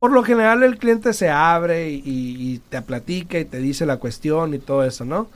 Por 0.00 0.10
lo 0.10 0.24
general 0.24 0.64
el 0.64 0.76
cliente 0.76 1.12
se 1.12 1.30
abre 1.30 1.88
y, 1.88 2.60
te 2.68 2.82
platica 2.82 3.38
y 3.38 3.44
te 3.44 3.58
dice 3.58 3.86
la 3.86 3.98
cuestión 3.98 4.54
y 4.54 4.58
todo 4.58 4.82
eso, 4.82 5.04
¿no? 5.04 5.28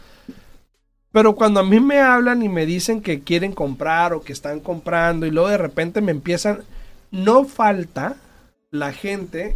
Pero 1.13 1.37
cuando 1.37 1.61
a 1.61 1.65
mí 1.65 1.79
me 1.79 2.01
hablan 2.01 2.43
y 2.43 2.49
me 2.49 2.67
dicen 2.67 3.01
que 3.01 3.21
quieren 3.21 3.53
comprar 3.53 4.13
o 4.13 4.23
que 4.23 4.33
están 4.33 4.59
comprando 4.59 5.27
y 5.27 5.31
luego 5.31 5.49
de 5.49 5.59
repente 5.59 6.01
me 6.01 6.11
empiezan, 6.11 6.65
no 7.13 7.45
falta 7.45 8.17
la 8.73 8.93
gente 8.93 9.55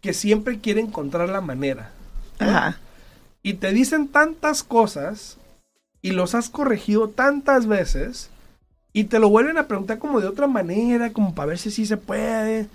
que 0.00 0.14
siempre 0.14 0.60
quiere 0.60 0.80
encontrar 0.80 1.28
la 1.28 1.42
manera. 1.42 1.92
Ajá. 2.38 2.78
Y 3.42 3.54
te 3.54 3.72
dicen 3.72 4.08
tantas 4.08 4.62
cosas 4.62 5.38
y 6.00 6.12
los 6.12 6.34
has 6.34 6.48
corregido 6.48 7.08
tantas 7.08 7.66
veces 7.66 8.30
y 8.92 9.04
te 9.04 9.18
lo 9.18 9.28
vuelven 9.30 9.58
a 9.58 9.66
preguntar 9.66 9.98
como 9.98 10.20
de 10.20 10.28
otra 10.28 10.46
manera, 10.46 11.12
como 11.12 11.34
para 11.34 11.46
ver 11.46 11.58
si 11.58 11.70
sí 11.70 11.86
se 11.86 11.96
puede. 11.96 12.66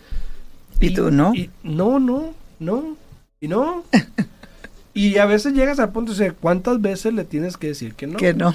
¿Y 0.79 0.93
tú 0.93 1.11
no? 1.11 1.33
y 1.33 1.49
no, 1.63 1.99
no, 1.99 2.33
no, 2.59 2.97
y 3.39 3.47
no. 3.47 3.83
y 4.93 5.17
a 5.17 5.25
veces 5.25 5.53
llegas 5.53 5.79
al 5.79 5.91
punto 5.91 6.13
de 6.13 6.19
decir, 6.19 6.37
¿cuántas 6.39 6.81
veces 6.81 7.13
le 7.13 7.23
tienes 7.23 7.57
que 7.57 7.67
decir 7.67 7.93
que 7.93 8.07
no? 8.07 8.17
Que 8.17 8.33
no. 8.33 8.53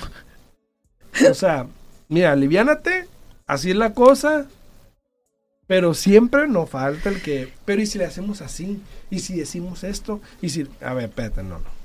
O 1.30 1.34
sea, 1.34 1.66
mira, 2.08 2.32
aliviánate, 2.32 3.06
así 3.46 3.70
es 3.70 3.76
la 3.76 3.94
cosa, 3.94 4.46
pero 5.66 5.94
siempre 5.94 6.48
no 6.48 6.66
falta 6.66 7.10
el 7.10 7.22
que, 7.22 7.52
pero 7.64 7.80
¿y 7.82 7.86
si 7.86 7.98
le 7.98 8.06
hacemos 8.06 8.40
así? 8.40 8.80
¿Y 9.10 9.20
si 9.20 9.36
decimos 9.36 9.84
esto? 9.84 10.20
¿Y 10.40 10.48
si, 10.48 10.66
a 10.80 10.94
ver, 10.94 11.10
espérate, 11.10 11.42
no, 11.42 11.58
no. 11.58 11.81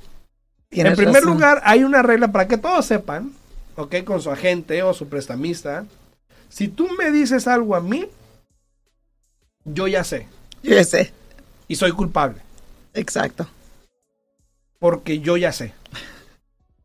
En 0.71 0.95
primer 0.95 1.15
razón. 1.23 1.33
lugar, 1.33 1.61
hay 1.63 1.83
una 1.83 2.01
regla 2.01 2.31
para 2.31 2.47
que 2.47 2.57
todos 2.57 2.85
sepan, 2.85 3.31
¿ok? 3.75 4.03
Con 4.03 4.21
su 4.21 4.29
agente 4.31 4.83
o 4.83 4.93
su 4.93 5.07
prestamista. 5.07 5.85
Si 6.49 6.67
tú 6.67 6.87
me 6.97 7.11
dices 7.11 7.47
algo 7.47 7.75
a 7.75 7.81
mí, 7.81 8.05
yo 9.65 9.87
ya 9.87 10.03
sé 10.03 10.27
Yo 10.63 10.75
ya 10.75 10.83
sé. 10.83 11.11
y 11.67 11.75
soy 11.75 11.91
culpable, 11.91 12.41
Exacto. 12.93 13.47
porque 14.79 15.19
yo 15.19 15.37
ya 15.37 15.51
sé. 15.51 15.73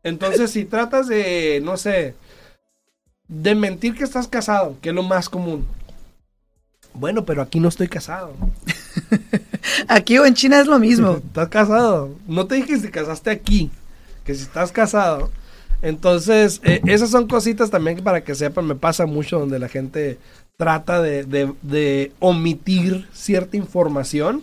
Entonces, 0.05 0.51
si 0.51 0.65
tratas 0.65 1.07
de, 1.07 1.61
no 1.63 1.77
sé, 1.77 2.15
de 3.29 3.55
mentir 3.55 3.95
que 3.95 4.03
estás 4.05 4.27
casado, 4.27 4.77
que 4.83 4.89
es 4.89 4.95
lo 4.95 5.05
más 5.05 5.29
común. 5.29 5.67
Bueno, 6.95 7.25
pero 7.25 7.41
aquí 7.43 7.61
no 7.61 7.69
estoy 7.69 7.89
casado. 7.89 8.35
Aquí 9.89 10.19
o 10.19 10.27
en 10.27 10.35
China 10.35 10.61
es 10.61 10.67
lo 10.67 10.79
mismo. 10.79 11.13
Estás 11.27 11.49
casado. 11.49 12.11
No 12.27 12.47
te 12.47 12.57
dije 12.57 12.77
si 12.77 12.83
te 12.83 12.91
casaste 12.91 13.31
aquí. 13.31 13.71
Que 14.25 14.35
si 14.35 14.43
estás 14.43 14.71
casado. 14.73 15.31
Entonces, 15.83 16.61
eh, 16.65 16.81
esas 16.87 17.11
son 17.11 17.27
cositas 17.27 17.71
también 17.71 17.97
que 17.97 18.03
para 18.03 18.23
que 18.23 18.35
sepan. 18.35 18.67
Me 18.67 18.75
pasa 18.77 19.05
mucho 19.07 19.39
donde 19.41 19.59
la 19.59 19.69
gente 19.69 20.19
trata 20.57 21.03
de, 21.03 21.25
de- 21.25 21.53
de 21.63 22.13
omitir 22.21 23.09
cierta 23.13 23.57
información 23.57 24.43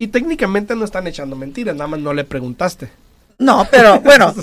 y 0.00 0.08
técnicamente 0.08 0.74
no 0.74 0.84
están 0.84 1.06
echando 1.06 1.36
mentiras, 1.36 1.76
nada 1.76 1.86
más 1.86 2.00
no 2.00 2.12
le 2.12 2.24
preguntaste. 2.24 2.90
No, 3.38 3.66
pero 3.70 4.00
bueno, 4.04 4.34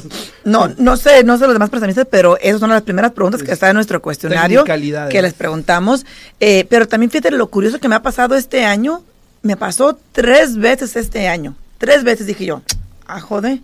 no, 0.46 0.70
no 0.78 0.96
sé, 0.96 1.24
no 1.26 1.38
sé 1.38 1.46
los 1.46 1.54
demás 1.54 1.70
prestamistas, 1.70 2.08
pero 2.10 2.38
esas 2.38 2.62
son 2.62 2.70
las 2.70 2.84
primeras 2.84 3.12
preguntas 3.12 3.44
que 3.44 3.52
está 3.52 3.70
en 3.70 3.76
nuestro 3.76 4.02
cuestionario 4.02 4.64
que 5.10 5.22
les 5.22 5.34
preguntamos. 5.34 6.06
Eh, 6.40 6.66
pero 6.70 6.88
también 6.88 7.10
fíjate 7.12 7.32
lo 7.32 7.48
curioso 7.50 7.80
que 7.80 7.90
me 7.90 7.96
ha 7.96 8.02
pasado 8.02 8.36
este 8.36 8.64
año. 8.64 9.04
Me 9.42 9.58
pasó 9.58 9.98
tres 10.12 10.56
veces 10.58 10.96
este 10.96 11.28
año. 11.28 11.56
Tres 11.78 12.04
veces 12.04 12.28
dije 12.28 12.46
yo, 12.46 12.62
ah, 13.08 13.20
joder. 13.20 13.60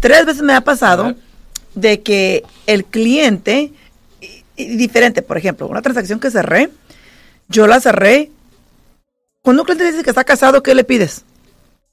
Tres 0.00 0.26
veces 0.26 0.42
me 0.42 0.54
ha 0.54 0.60
pasado 0.60 1.14
de 1.74 2.02
que 2.02 2.44
el 2.66 2.84
cliente, 2.84 3.72
y- 4.20 4.44
y 4.56 4.76
diferente, 4.76 5.22
por 5.22 5.38
ejemplo, 5.38 5.66
una 5.66 5.82
transacción 5.82 6.20
que 6.20 6.30
cerré, 6.30 6.70
yo 7.48 7.66
la 7.66 7.80
cerré. 7.80 8.30
Cuando 9.42 9.62
un 9.62 9.66
cliente 9.66 9.90
dice 9.90 10.04
que 10.04 10.10
está 10.10 10.24
casado, 10.24 10.62
¿qué 10.62 10.74
le 10.74 10.84
pides? 10.84 11.24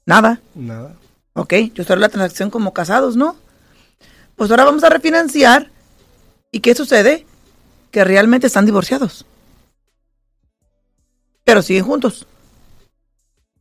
Nada. 0.04 0.40
Nada. 0.54 0.94
Ok, 1.32 1.54
yo 1.74 1.84
cerré 1.84 2.00
la 2.00 2.08
transacción 2.08 2.50
como 2.50 2.72
casados, 2.72 3.16
¿no? 3.16 3.36
Pues 4.36 4.50
ahora 4.50 4.64
vamos 4.64 4.84
a 4.84 4.90
refinanciar. 4.90 5.70
¿Y 6.52 6.60
qué 6.60 6.74
sucede? 6.74 7.26
Que 7.90 8.04
realmente 8.04 8.46
están 8.46 8.66
divorciados. 8.66 9.24
Pero 11.44 11.62
siguen 11.62 11.84
juntos. 11.84 12.26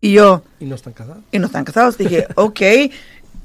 Y 0.01 0.13
yo, 0.13 0.43
Y 0.59 0.65
no 0.65 0.75
están 0.75 0.93
casados. 0.93 1.23
y 1.31 1.39
no 1.39 1.47
están 1.47 1.63
casados. 1.65 1.97
Dije, 1.97 2.27
ok. 2.35 2.61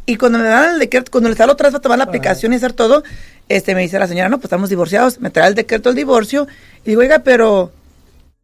Y 0.07 0.17
cuando 0.17 0.39
me 0.39 0.45
dan 0.45 0.75
el 0.75 0.79
decreto, 0.81 1.11
cuando 1.11 1.29
les 1.29 1.39
da 1.39 1.51
otra 1.51 1.69
vez 1.69 1.75
a 1.75 1.81
tomar 1.81 1.99
la 1.99 2.05
aplicación 2.05 2.53
y 2.53 2.57
hacer 2.57 2.73
todo, 2.73 3.03
este 3.49 3.75
me 3.75 3.83
dice 3.83 3.99
la 3.99 4.07
señora, 4.09 4.29
no, 4.29 4.39
pues 4.39 4.45
estamos 4.47 4.69
divorciados. 4.69 5.21
Me 5.21 5.31
trae 5.31 5.49
el 5.49 5.55
decreto 5.55 5.89
del 5.89 5.97
divorcio. 5.97 6.47
Y 6.85 6.91
digo, 6.91 7.01
oiga, 7.01 7.21
pero 7.21 7.73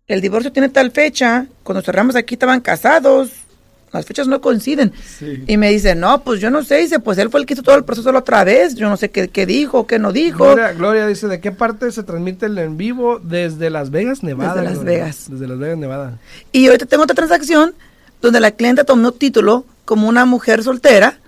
el 0.06 0.20
divorcio 0.20 0.52
tiene 0.52 0.68
tal 0.68 0.90
fecha. 0.92 1.46
Cuando 1.62 1.82
cerramos 1.82 2.14
aquí 2.16 2.34
estaban 2.34 2.60
casados. 2.60 3.30
Las 3.92 4.04
fechas 4.04 4.26
no 4.28 4.40
coinciden. 4.40 4.92
Sí. 5.18 5.44
Y 5.46 5.56
me 5.56 5.70
dice, 5.70 5.94
no, 5.94 6.22
pues 6.22 6.40
yo 6.40 6.50
no 6.50 6.62
sé. 6.64 6.76
Dice, 6.78 6.98
pues 7.00 7.18
él 7.18 7.30
fue 7.30 7.40
el 7.40 7.46
que 7.46 7.54
hizo 7.54 7.62
todo 7.62 7.76
el 7.76 7.84
proceso 7.84 8.12
la 8.12 8.18
otra 8.18 8.44
vez. 8.44 8.74
Yo 8.74 8.88
no 8.88 8.96
sé 8.96 9.10
qué, 9.10 9.28
qué 9.28 9.46
dijo, 9.46 9.86
qué 9.86 9.98
no 9.98 10.12
dijo. 10.12 10.44
Gloria, 10.44 10.72
Gloria 10.72 11.06
dice, 11.06 11.28
¿de 11.28 11.40
qué 11.40 11.50
parte 11.50 11.90
se 11.92 12.02
transmite 12.02 12.46
el 12.46 12.58
en 12.58 12.76
vivo? 12.76 13.20
Desde 13.20 13.70
Las 13.70 13.90
Vegas, 13.90 14.22
Nevada. 14.22 14.54
Desde 14.54 14.64
Las 14.64 14.74
Gloria. 14.80 14.98
Vegas. 14.98 15.26
Desde 15.30 15.48
Las 15.48 15.58
Vegas, 15.58 15.78
Nevada. 15.78 16.18
Y 16.52 16.66
ahorita 16.66 16.86
tengo 16.86 17.04
otra 17.04 17.14
transacción 17.14 17.74
donde 18.26 18.40
la 18.40 18.52
clienta 18.52 18.84
tomó 18.84 19.12
título 19.12 19.64
como 19.84 20.08
una 20.08 20.24
mujer 20.24 20.62
soltera 20.62 21.18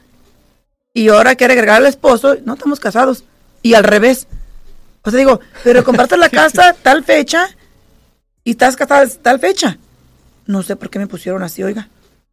y 0.93 1.09
ahora 1.09 1.37
quiere 1.37 1.55
agregar 1.55 1.77
al 1.77 1.87
esposo. 1.87 2.37
No 2.45 2.55
estamos 2.55 2.81
casados. 2.81 3.25
Y 3.63 3.75
al 3.75 3.85
revés. 3.85 4.27
O 5.03 5.11
sea, 5.11 5.19
digo, 5.19 5.41
pero 5.65 5.85
compartes 5.85 6.19
la 6.19 6.29
casa 6.31 6.75
tal 6.83 7.05
fecha 7.05 7.49
y 8.45 8.53
estás 8.53 8.77
casada 8.77 9.07
tal 9.23 9.39
fecha. 9.39 9.79
No 10.47 10.63
sé 10.63 10.77
por 10.77 10.91
qué 10.91 10.99
me 10.99 11.07
pusieron 11.07 11.43
así, 11.43 11.63
oiga. 11.63 11.89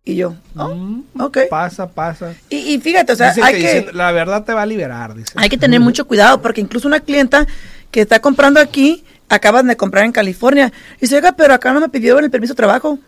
Y 0.07 0.15
yo, 0.15 0.35
oh, 0.55 0.69
Mm, 0.69 1.03
ok. 1.19 1.37
Pasa, 1.49 1.89
pasa. 1.89 2.33
Y, 2.49 2.57
y 2.57 2.79
fíjate, 2.79 3.11
o 3.11 3.15
sea, 3.15 3.29
Dicen 3.29 3.43
hay 3.43 3.53
que 3.55 3.59
que... 3.61 3.73
dicen, 3.81 3.97
la 3.97 4.11
verdad 4.11 4.43
te 4.43 4.53
va 4.53 4.61
a 4.61 4.65
liberar, 4.65 5.15
dice. 5.15 5.33
Hay 5.35 5.49
que 5.49 5.57
tener 5.57 5.79
mucho 5.79 6.05
cuidado 6.05 6.41
porque 6.41 6.61
incluso 6.61 6.87
una 6.87 6.99
clienta 6.99 7.47
que 7.89 8.01
está 8.01 8.19
comprando 8.19 8.59
aquí, 8.59 9.03
acaban 9.29 9.67
de 9.67 9.75
comprar 9.77 10.05
en 10.05 10.11
California, 10.11 10.71
y 10.97 11.01
dice, 11.01 11.15
oiga, 11.15 11.31
pero 11.31 11.53
acá 11.55 11.73
no 11.73 11.81
me 11.81 11.89
pidieron 11.89 12.23
el 12.23 12.29
permiso 12.29 12.53
de 12.53 12.57
trabajo. 12.57 12.99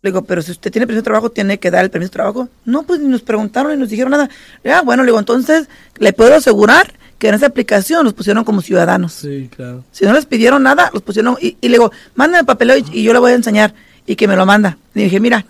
Le 0.00 0.10
digo, 0.10 0.22
pero 0.22 0.42
si 0.42 0.52
usted 0.52 0.70
tiene 0.70 0.86
permiso 0.86 1.02
de 1.02 1.06
trabajo, 1.06 1.30
tiene 1.30 1.58
que 1.58 1.70
dar 1.70 1.84
el 1.84 1.90
permiso 1.90 2.10
de 2.10 2.14
trabajo. 2.14 2.48
No, 2.64 2.84
pues 2.84 3.00
ni 3.00 3.08
nos 3.08 3.22
preguntaron 3.22 3.72
ni 3.72 3.78
nos 3.78 3.88
dijeron 3.88 4.12
nada. 4.12 4.30
Ya, 4.62 4.82
bueno, 4.82 5.02
le 5.02 5.08
digo, 5.08 5.18
entonces, 5.18 5.68
le 5.98 6.12
puedo 6.12 6.34
asegurar 6.34 6.94
que 7.18 7.28
en 7.28 7.34
esa 7.34 7.46
aplicación 7.46 8.04
los 8.04 8.14
pusieron 8.14 8.44
como 8.44 8.62
ciudadanos. 8.62 9.12
Sí, 9.12 9.50
claro. 9.54 9.84
Si 9.90 10.04
no 10.04 10.12
les 10.12 10.24
pidieron 10.24 10.62
nada, 10.62 10.90
los 10.92 11.02
pusieron, 11.02 11.36
y, 11.40 11.56
y 11.60 11.68
le 11.68 11.74
digo, 11.78 11.90
mándame 12.14 12.40
el 12.40 12.46
papeleo 12.46 12.78
y, 12.78 12.84
y 12.92 13.02
yo 13.02 13.12
le 13.12 13.18
voy 13.18 13.32
a 13.32 13.34
enseñar, 13.34 13.74
y 14.06 14.14
que 14.14 14.28
me 14.28 14.36
lo 14.36 14.46
manda. 14.46 14.78
Le 14.94 15.04
dije, 15.04 15.18
mira, 15.18 15.44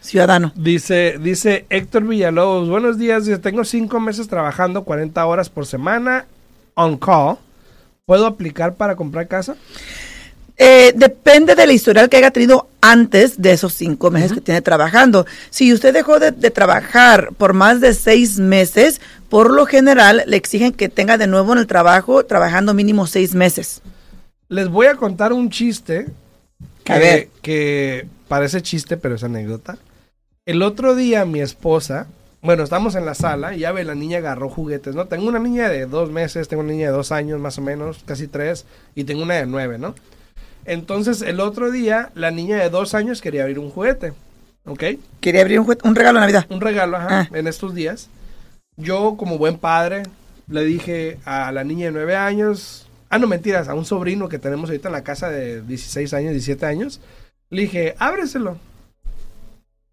ciudadano. 0.00 0.52
Dice, 0.54 1.18
dice 1.20 1.66
Héctor 1.70 2.04
Villalobos, 2.04 2.68
buenos 2.68 2.98
días, 2.98 3.24
dice, 3.24 3.38
tengo 3.38 3.64
cinco 3.64 4.00
meses 4.00 4.28
trabajando 4.28 4.84
40 4.84 5.24
horas 5.26 5.50
por 5.50 5.66
semana 5.66 6.26
on 6.74 6.96
call. 6.98 7.38
¿Puedo 8.04 8.26
aplicar 8.26 8.74
para 8.74 8.96
comprar 8.96 9.28
casa? 9.28 9.56
Eh, 10.58 10.92
depende 10.94 11.54
del 11.54 11.70
historial 11.70 12.08
que 12.08 12.18
haya 12.18 12.30
tenido 12.30 12.68
antes 12.80 13.40
de 13.40 13.52
esos 13.52 13.72
cinco 13.74 14.10
meses 14.10 14.32
que 14.32 14.40
tiene 14.40 14.60
trabajando. 14.60 15.26
Si 15.50 15.72
usted 15.72 15.94
dejó 15.94 16.18
de, 16.18 16.30
de 16.30 16.50
trabajar 16.50 17.30
por 17.38 17.52
más 17.52 17.80
de 17.80 17.94
seis 17.94 18.38
meses, 18.38 19.00
por 19.28 19.50
lo 19.50 19.66
general 19.66 20.22
le 20.26 20.36
exigen 20.36 20.72
que 20.72 20.88
tenga 20.88 21.16
de 21.16 21.26
nuevo 21.26 21.52
en 21.52 21.58
el 21.58 21.66
trabajo 21.66 22.24
trabajando 22.26 22.74
mínimo 22.74 23.06
seis 23.06 23.34
meses. 23.34 23.80
Les 24.48 24.68
voy 24.68 24.86
a 24.86 24.96
contar 24.96 25.32
un 25.32 25.48
chiste 25.48 26.08
que, 26.84 26.92
A 26.92 26.98
ver. 26.98 27.28
que 27.40 28.06
parece 28.28 28.60
chiste, 28.60 28.96
pero 28.96 29.14
es 29.14 29.24
anécdota. 29.24 29.78
El 30.44 30.62
otro 30.62 30.94
día 30.94 31.24
mi 31.24 31.40
esposa, 31.40 32.06
bueno, 32.42 32.64
estamos 32.64 32.94
en 32.94 33.06
la 33.06 33.14
sala 33.14 33.54
y 33.54 33.60
ya 33.60 33.72
ve, 33.72 33.84
la 33.84 33.94
niña 33.94 34.18
agarró 34.18 34.50
juguetes, 34.50 34.94
¿no? 34.94 35.06
Tengo 35.06 35.28
una 35.28 35.38
niña 35.38 35.68
de 35.68 35.86
dos 35.86 36.10
meses, 36.10 36.48
tengo 36.48 36.62
una 36.62 36.72
niña 36.72 36.88
de 36.88 36.92
dos 36.92 37.12
años 37.12 37.40
más 37.40 37.56
o 37.58 37.62
menos, 37.62 38.02
casi 38.04 38.26
tres, 38.26 38.66
y 38.94 39.04
tengo 39.04 39.22
una 39.22 39.34
de 39.34 39.46
nueve, 39.46 39.78
¿no? 39.78 39.94
Entonces 40.64 41.22
el 41.22 41.40
otro 41.40 41.70
día 41.70 42.10
la 42.14 42.30
niña 42.30 42.56
de 42.56 42.70
dos 42.70 42.94
años 42.94 43.20
quería 43.20 43.42
abrir 43.42 43.58
un 43.58 43.70
juguete, 43.70 44.12
¿ok? 44.64 44.84
Quería 45.20 45.42
abrir 45.42 45.60
un, 45.60 45.94
regalo 45.94 46.18
de 46.18 46.26
Navidad. 46.26 46.46
un 46.50 46.60
regalo 46.60 46.96
ajá, 46.96 47.20
Ah. 47.22 47.28
en 47.32 47.46
estos 47.46 47.74
días. 47.74 48.08
Yo, 48.76 49.16
como 49.16 49.38
buen 49.38 49.58
padre, 49.58 50.04
le 50.48 50.64
dije 50.64 51.18
a 51.24 51.52
la 51.52 51.64
niña 51.64 51.86
de 51.86 51.92
9 51.92 52.16
años, 52.16 52.86
ah, 53.10 53.18
no 53.18 53.26
mentiras, 53.26 53.68
a 53.68 53.74
un 53.74 53.84
sobrino 53.84 54.28
que 54.28 54.38
tenemos 54.38 54.70
ahorita 54.70 54.88
en 54.88 54.92
la 54.92 55.04
casa 55.04 55.28
de 55.28 55.62
16 55.62 56.14
años, 56.14 56.32
17 56.32 56.64
años, 56.66 57.00
le 57.50 57.62
dije, 57.62 57.94
ábreselo. 57.98 58.56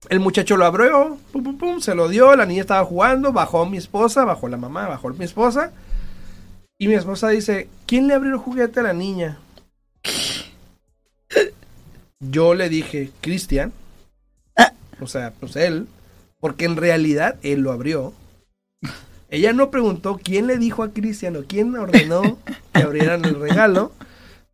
El 0.08 0.22
muchacho 0.22 0.56
lo 0.56 0.66
abrió, 0.66 1.18
pum, 1.34 1.44
pum, 1.44 1.58
pum, 1.58 1.80
se 1.82 1.94
lo 1.94 2.08
dio, 2.08 2.34
la 2.36 2.46
niña 2.46 2.62
estaba 2.62 2.86
jugando, 2.86 3.34
bajó 3.34 3.66
mi 3.66 3.78
esposa, 3.78 4.24
bajó 4.24 4.48
la 4.48 4.56
mamá, 4.56 4.88
bajó 4.88 5.10
mi 5.10 5.26
esposa. 5.26 5.72
Y 6.78 6.88
mi 6.88 6.94
esposa 6.94 7.28
dice, 7.28 7.68
¿quién 7.86 8.08
le 8.08 8.14
abrió 8.14 8.32
el 8.32 8.38
juguete 8.40 8.80
a 8.80 8.84
la 8.84 8.94
niña? 8.94 9.40
Yo 12.30 12.54
le 12.54 12.70
dije, 12.70 13.12
Cristian. 13.22 13.72
O 15.02 15.08
sea, 15.08 15.32
pues 15.40 15.56
él. 15.56 15.88
Porque 16.40 16.66
en 16.66 16.76
realidad 16.78 17.36
él 17.44 17.62
lo 17.62 17.72
abrió. 17.72 18.14
Ella 19.30 19.54
no 19.54 19.70
preguntó 19.70 20.20
quién 20.24 20.48
le 20.48 20.58
dijo 20.58 20.84
a 20.84 20.92
Cristian 20.92 21.36
o 21.36 21.44
quién 21.44 21.76
ordenó 21.76 22.38
que 22.74 22.82
abrieran 22.82 23.24
el 23.26 23.40
regalo. 23.40 23.92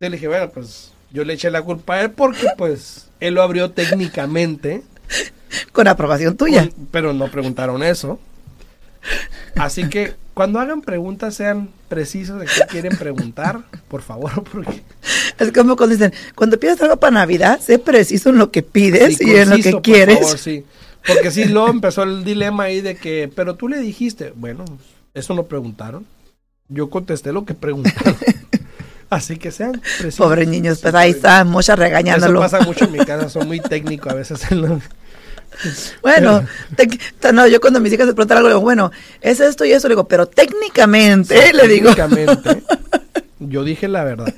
Yo 0.00 0.08
le 0.08 0.16
dije, 0.16 0.28
bueno, 0.28 0.50
pues 0.50 0.92
yo 1.10 1.24
le 1.24 1.32
eché 1.34 1.50
la 1.50 1.62
culpa 1.62 1.94
a 1.94 2.02
él 2.02 2.10
porque 2.10 2.46
pues 2.58 3.08
él 3.20 3.34
lo 3.34 3.42
abrió 3.42 3.70
técnicamente. 3.70 4.82
Con 5.72 5.88
aprobación 5.88 6.36
tuya. 6.36 6.68
con- 6.68 6.86
pero 6.90 7.12
no 7.12 7.30
preguntaron 7.30 7.82
eso. 7.82 8.18
Así 9.54 9.88
que 9.88 10.14
cuando 10.36 10.60
hagan 10.60 10.82
preguntas 10.82 11.34
sean 11.34 11.70
precisos 11.88 12.38
de 12.38 12.44
qué 12.44 12.60
quieren 12.68 12.94
preguntar, 12.98 13.62
por 13.88 14.02
favor, 14.02 14.44
porque 14.44 14.82
Es 15.38 15.50
como 15.50 15.76
cuando 15.76 15.94
dicen, 15.96 16.12
cuando 16.34 16.60
pides 16.60 16.78
algo 16.82 16.98
para 16.98 17.12
Navidad, 17.12 17.58
sé 17.58 17.78
preciso 17.78 18.28
en 18.28 18.36
lo 18.36 18.50
que 18.50 18.62
pides 18.62 19.16
Sí, 19.16 19.24
y 19.28 19.34
en 19.36 19.48
lo 19.48 19.56
que 19.56 19.70
por 19.72 19.80
quieres. 19.82 20.20
favor, 20.20 20.38
sí. 20.38 20.62
Porque 21.06 21.30
sí, 21.30 21.46
luego 21.46 21.68
empezó 21.70 22.02
el 22.02 22.22
dilema 22.22 22.64
ahí 22.64 22.82
de 22.82 22.96
que, 22.96 23.30
pero 23.34 23.54
tú 23.54 23.66
le 23.68 23.78
dijiste, 23.80 24.34
bueno, 24.36 24.66
eso 25.14 25.32
no 25.32 25.44
preguntaron. 25.44 26.04
Yo 26.68 26.90
contesté 26.90 27.32
lo 27.32 27.46
que 27.46 27.54
preguntaron. 27.54 28.14
Así 29.08 29.36
que 29.36 29.52
sean 29.52 29.72
precisos. 29.98 30.16
Pobres 30.16 30.48
niños, 30.48 30.80
pues 30.82 30.92
ahí 30.94 31.12
pobre- 31.12 31.16
está, 31.16 31.44
mucha 31.44 31.76
regañándolo. 31.76 32.44
Eso 32.44 32.50
pasa 32.52 32.64
mucho 32.66 32.84
en 32.84 32.92
mi 32.92 32.98
casa, 32.98 33.30
son 33.30 33.46
muy 33.46 33.60
técnicos 33.60 34.12
a 34.12 34.16
veces. 34.16 34.50
en 34.52 34.60
lo- 34.62 34.80
Bueno, 36.02 36.44
no, 37.32 37.46
yo 37.46 37.60
cuando 37.60 37.80
mis 37.80 37.92
hijas 37.92 38.06
me 38.06 38.14
preguntan 38.14 38.38
algo, 38.38 38.48
le 38.48 38.54
digo, 38.54 38.62
bueno, 38.62 38.90
es 39.20 39.40
esto 39.40 39.64
y 39.64 39.72
eso, 39.72 39.88
le 39.88 39.92
digo, 39.92 40.06
pero 40.08 40.26
técnicamente, 40.26 41.52
le 41.52 41.68
digo. 41.68 41.94
Técnicamente, 41.94 42.62
yo 43.38 43.64
dije 43.64 43.88
la 43.88 44.04
verdad. 44.04 44.32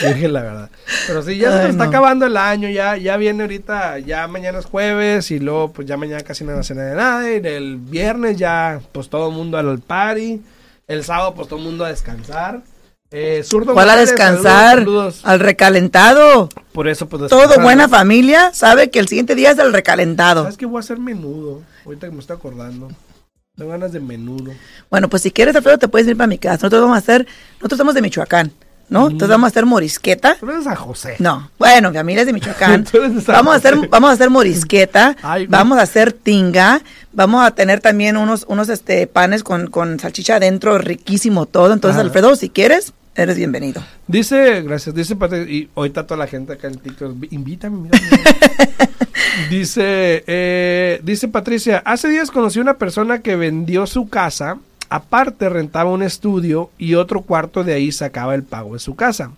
Yo 0.00 0.14
dije 0.14 0.28
la 0.28 0.42
verdad. 0.42 0.70
Pero 1.06 1.22
sí, 1.22 1.36
ya 1.36 1.50
se 1.50 1.58
nos 1.58 1.70
está 1.70 1.84
no. 1.84 1.90
acabando 1.90 2.26
el 2.26 2.36
año, 2.36 2.68
ya, 2.70 2.96
ya 2.96 3.16
viene 3.16 3.42
ahorita, 3.42 3.98
ya 3.98 4.26
mañana 4.28 4.58
es 4.58 4.64
jueves 4.64 5.30
y 5.30 5.40
luego 5.40 5.72
pues 5.72 5.86
ya 5.86 5.96
mañana 5.96 6.22
casi 6.22 6.44
no 6.44 6.52
hace 6.52 6.74
nada 6.74 6.90
de 6.90 6.96
nada. 6.96 7.30
Y 7.30 7.54
el 7.54 7.76
viernes 7.76 8.36
ya 8.38 8.80
pues 8.92 9.08
todo 9.08 9.28
el 9.28 9.34
mundo 9.34 9.58
al 9.58 9.78
party. 9.80 10.40
El 10.88 11.04
sábado 11.04 11.34
pues 11.34 11.48
todo 11.48 11.58
el 11.58 11.66
mundo 11.66 11.84
a 11.84 11.88
descansar. 11.88 12.62
Eh, 13.12 13.42
Zurdo 13.44 13.74
¿Cuál 13.74 13.90
a 13.90 13.96
descansar? 13.96 14.78
saludos, 14.78 15.16
saludos. 15.16 15.20
Al 15.24 15.40
recalentado. 15.40 16.48
Por 16.72 16.86
eso 16.86 17.08
pues 17.08 17.28
Todo 17.28 17.60
buena 17.60 17.88
familia 17.88 18.52
sabe 18.54 18.90
que 18.90 19.00
el 19.00 19.08
siguiente 19.08 19.34
día 19.34 19.50
es 19.50 19.58
el 19.58 19.72
recalentado. 19.72 20.42
¿Sabes 20.42 20.56
qué 20.56 20.66
voy 20.66 20.76
a 20.76 20.80
hacer 20.80 20.98
menudo? 20.98 21.62
Ahorita 21.84 22.06
que 22.06 22.12
me 22.12 22.20
estoy 22.20 22.36
acordando. 22.36 22.88
Tengo 23.56 23.72
ganas 23.72 23.92
de 23.92 24.00
menudo. 24.00 24.52
Bueno, 24.90 25.08
pues 25.08 25.22
si 25.22 25.32
quieres, 25.32 25.56
Alfredo, 25.56 25.78
te 25.78 25.88
puedes 25.88 26.06
ir 26.06 26.16
para 26.16 26.28
mi 26.28 26.38
casa. 26.38 26.54
Nosotros 26.54 26.82
vamos 26.82 26.94
a 26.94 26.98
hacer, 26.98 27.26
nosotros 27.58 27.78
somos 27.78 27.94
de 27.94 28.00
Michoacán, 28.02 28.52
¿no? 28.88 29.06
Mm. 29.06 29.10
Entonces 29.10 29.28
vamos 29.28 29.48
a 29.48 29.48
hacer 29.48 29.66
morisqueta. 29.66 30.36
Tú 30.38 30.48
eres 30.48 30.64
San 30.64 30.76
José. 30.76 31.16
No, 31.18 31.50
bueno, 31.58 31.90
mi 31.90 31.96
familia 31.96 32.20
es 32.20 32.26
de 32.28 32.32
Michoacán. 32.32 32.84
Tú 32.90 32.98
eres 32.98 33.16
de 33.16 33.20
San 33.22 33.34
vamos 33.34 33.54
a 33.54 33.56
hacer, 33.56 33.74
José. 33.74 33.88
vamos 33.88 34.10
a 34.10 34.12
hacer 34.12 34.30
morisqueta, 34.30 35.16
Ay, 35.20 35.46
vamos 35.46 35.78
a 35.78 35.82
hacer 35.82 36.12
tinga, 36.12 36.80
vamos 37.12 37.44
a 37.44 37.50
tener 37.50 37.80
también 37.80 38.16
unos, 38.16 38.46
unos 38.48 38.68
este 38.68 39.06
panes 39.08 39.42
con, 39.42 39.66
con 39.66 39.98
salchicha 39.98 40.36
adentro, 40.36 40.78
riquísimo 40.78 41.46
todo. 41.46 41.72
Entonces, 41.72 41.98
Ajá. 41.98 42.06
Alfredo, 42.06 42.36
si 42.36 42.48
quieres, 42.50 42.94
eres 43.14 43.36
bienvenido. 43.36 43.82
Dice, 44.06 44.62
gracias, 44.62 44.94
dice 44.94 45.16
Patricia, 45.16 45.52
y 45.52 45.68
ahorita 45.74 46.06
toda 46.06 46.18
la 46.18 46.26
gente 46.26 46.52
acá 46.52 46.68
en 46.68 46.78
TikTok, 46.78 47.16
invítame, 47.30 47.76
mira. 47.78 47.98
dice, 49.50 50.24
eh, 50.26 51.00
dice 51.02 51.28
Patricia, 51.28 51.82
hace 51.84 52.08
días 52.08 52.30
conocí 52.30 52.58
una 52.60 52.74
persona 52.74 53.20
que 53.20 53.36
vendió 53.36 53.86
su 53.86 54.08
casa, 54.08 54.58
aparte 54.88 55.48
rentaba 55.48 55.90
un 55.90 56.02
estudio 56.02 56.70
y 56.78 56.94
otro 56.94 57.22
cuarto 57.22 57.64
de 57.64 57.74
ahí 57.74 57.92
sacaba 57.92 58.34
el 58.34 58.42
pago 58.42 58.74
de 58.74 58.80
su 58.80 58.96
casa. 58.96 59.32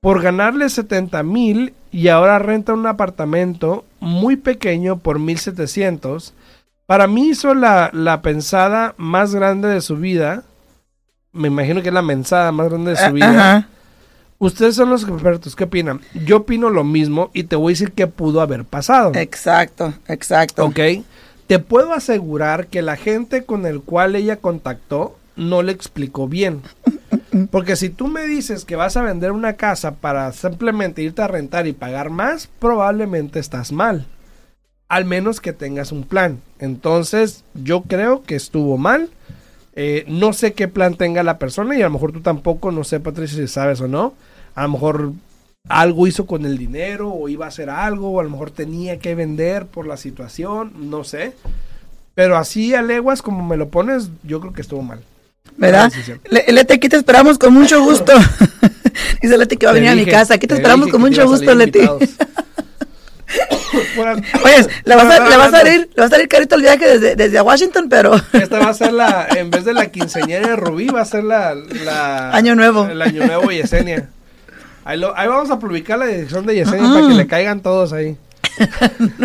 Por 0.00 0.22
ganarle 0.22 0.68
70 0.68 1.22
mil 1.24 1.74
y 1.90 2.08
ahora 2.08 2.38
renta 2.38 2.72
un 2.72 2.86
apartamento 2.86 3.84
muy 3.98 4.36
pequeño 4.36 4.98
por 4.98 5.18
1700. 5.18 6.34
Para 6.86 7.08
mí 7.08 7.30
hizo 7.30 7.54
la, 7.54 7.90
la 7.92 8.22
pensada 8.22 8.94
más 8.96 9.34
grande 9.34 9.68
de 9.68 9.80
su 9.80 9.96
vida. 9.96 10.44
Me 11.32 11.48
imagino 11.48 11.82
que 11.82 11.88
es 11.88 11.94
la 11.94 12.02
mensada 12.02 12.52
más 12.52 12.68
grande 12.68 12.92
de 12.92 12.96
su 12.96 13.12
vida. 13.12 13.30
Ajá. 13.30 13.68
Ustedes 14.40 14.76
son 14.76 14.90
los 14.90 15.02
expertos, 15.02 15.56
¿qué 15.56 15.64
opinan? 15.64 16.00
Yo 16.24 16.38
opino 16.38 16.70
lo 16.70 16.84
mismo 16.84 17.30
y 17.34 17.44
te 17.44 17.56
voy 17.56 17.72
a 17.72 17.74
decir 17.74 17.92
qué 17.92 18.06
pudo 18.06 18.40
haber 18.40 18.64
pasado. 18.64 19.12
Exacto, 19.16 19.94
exacto. 20.06 20.64
¿Ok? 20.64 20.78
Te 21.48 21.58
puedo 21.58 21.92
asegurar 21.92 22.68
que 22.68 22.80
la 22.80 22.96
gente 22.96 23.44
con 23.44 23.66
el 23.66 23.80
cual 23.80 24.14
ella 24.14 24.36
contactó 24.36 25.16
no 25.34 25.62
le 25.62 25.72
explicó 25.72 26.28
bien. 26.28 26.62
Porque 27.50 27.74
si 27.74 27.88
tú 27.88 28.06
me 28.06 28.26
dices 28.26 28.64
que 28.64 28.76
vas 28.76 28.96
a 28.96 29.02
vender 29.02 29.32
una 29.32 29.54
casa 29.54 29.96
para 29.96 30.30
simplemente 30.32 31.02
irte 31.02 31.22
a 31.22 31.28
rentar 31.28 31.66
y 31.66 31.72
pagar 31.72 32.10
más, 32.10 32.48
probablemente 32.58 33.40
estás 33.40 33.72
mal. 33.72 34.06
Al 34.88 35.04
menos 35.04 35.40
que 35.40 35.52
tengas 35.52 35.90
un 35.90 36.04
plan. 36.04 36.40
Entonces, 36.60 37.44
yo 37.54 37.82
creo 37.82 38.22
que 38.22 38.36
estuvo 38.36 38.78
mal. 38.78 39.10
Eh, 39.80 40.04
no 40.08 40.32
sé 40.32 40.54
qué 40.54 40.66
plan 40.66 40.96
tenga 40.96 41.22
la 41.22 41.38
persona 41.38 41.76
y 41.78 41.82
a 41.82 41.84
lo 41.84 41.92
mejor 41.92 42.10
tú 42.10 42.20
tampoco, 42.20 42.72
no 42.72 42.82
sé 42.82 42.98
Patricia 42.98 43.38
si 43.38 43.46
sabes 43.46 43.80
o 43.80 43.86
no. 43.86 44.12
A 44.56 44.64
lo 44.64 44.70
mejor 44.70 45.12
algo 45.68 46.08
hizo 46.08 46.26
con 46.26 46.44
el 46.46 46.58
dinero 46.58 47.10
o 47.12 47.28
iba 47.28 47.44
a 47.44 47.48
hacer 47.48 47.70
algo 47.70 48.10
o 48.10 48.18
a 48.20 48.24
lo 48.24 48.30
mejor 48.30 48.50
tenía 48.50 48.98
que 48.98 49.14
vender 49.14 49.66
por 49.66 49.86
la 49.86 49.96
situación, 49.96 50.72
no 50.90 51.04
sé. 51.04 51.32
Pero 52.16 52.36
así 52.36 52.74
a 52.74 52.82
leguas 52.82 53.22
como 53.22 53.46
me 53.46 53.56
lo 53.56 53.68
pones, 53.68 54.08
yo 54.24 54.40
creo 54.40 54.52
que 54.52 54.62
estuvo 54.62 54.82
mal. 54.82 54.98
¿Verdad? 55.56 55.90
Decisión. 55.92 56.20
Le- 56.28 56.44
Leti, 56.52 56.74
aquí 56.74 56.88
te 56.88 56.96
esperamos 56.96 57.38
con 57.38 57.54
mucho 57.54 57.80
gusto. 57.84 58.12
Dice 59.22 59.38
Leti 59.38 59.56
que 59.56 59.66
va 59.66 59.70
a 59.70 59.74
venir 59.74 59.90
a 59.90 59.94
mi 59.94 60.04
casa. 60.06 60.34
Aquí 60.34 60.48
te, 60.48 60.54
te 60.54 60.54
esperamos 60.56 60.88
con 60.88 61.00
mucho 61.00 61.24
gusto, 61.28 61.54
Leti. 61.54 61.80
Oye, 64.44 64.66
le 64.84 64.94
va, 64.96 65.02
a, 65.02 65.04
le, 65.04 65.50
salir, 65.50 65.88
le 65.94 66.00
va 66.00 66.06
a 66.06 66.10
salir 66.10 66.28
carito 66.28 66.54
el 66.56 66.62
viaje 66.62 66.86
desde, 66.98 67.16
desde 67.16 67.40
Washington, 67.40 67.88
pero 67.88 68.14
Esta 68.32 68.58
va 68.58 68.68
a 68.70 68.74
ser 68.74 68.92
la, 68.92 69.26
en 69.36 69.50
vez 69.50 69.64
de 69.64 69.74
la 69.74 69.86
quinceañera 69.86 70.48
de 70.48 70.56
Rubí, 70.56 70.86
va 70.88 71.00
a 71.02 71.04
ser 71.04 71.24
la, 71.24 71.54
la- 71.54 72.30
Año 72.34 72.54
Nuevo. 72.54 72.86
El 72.86 73.00
año 73.02 73.26
nuevo 73.26 73.50
Yesenia. 73.50 74.08
Ahí, 74.84 74.98
lo- 74.98 75.16
ahí 75.16 75.28
vamos 75.28 75.50
a 75.50 75.58
publicar 75.58 75.98
la 75.98 76.06
dirección 76.06 76.46
de 76.46 76.54
Yesenia 76.54 76.88
Mm. 76.88 76.94
para 76.94 77.08
que 77.08 77.14
le 77.14 77.26
caigan 77.26 77.60
todos 77.60 77.92
ahí. 77.92 78.16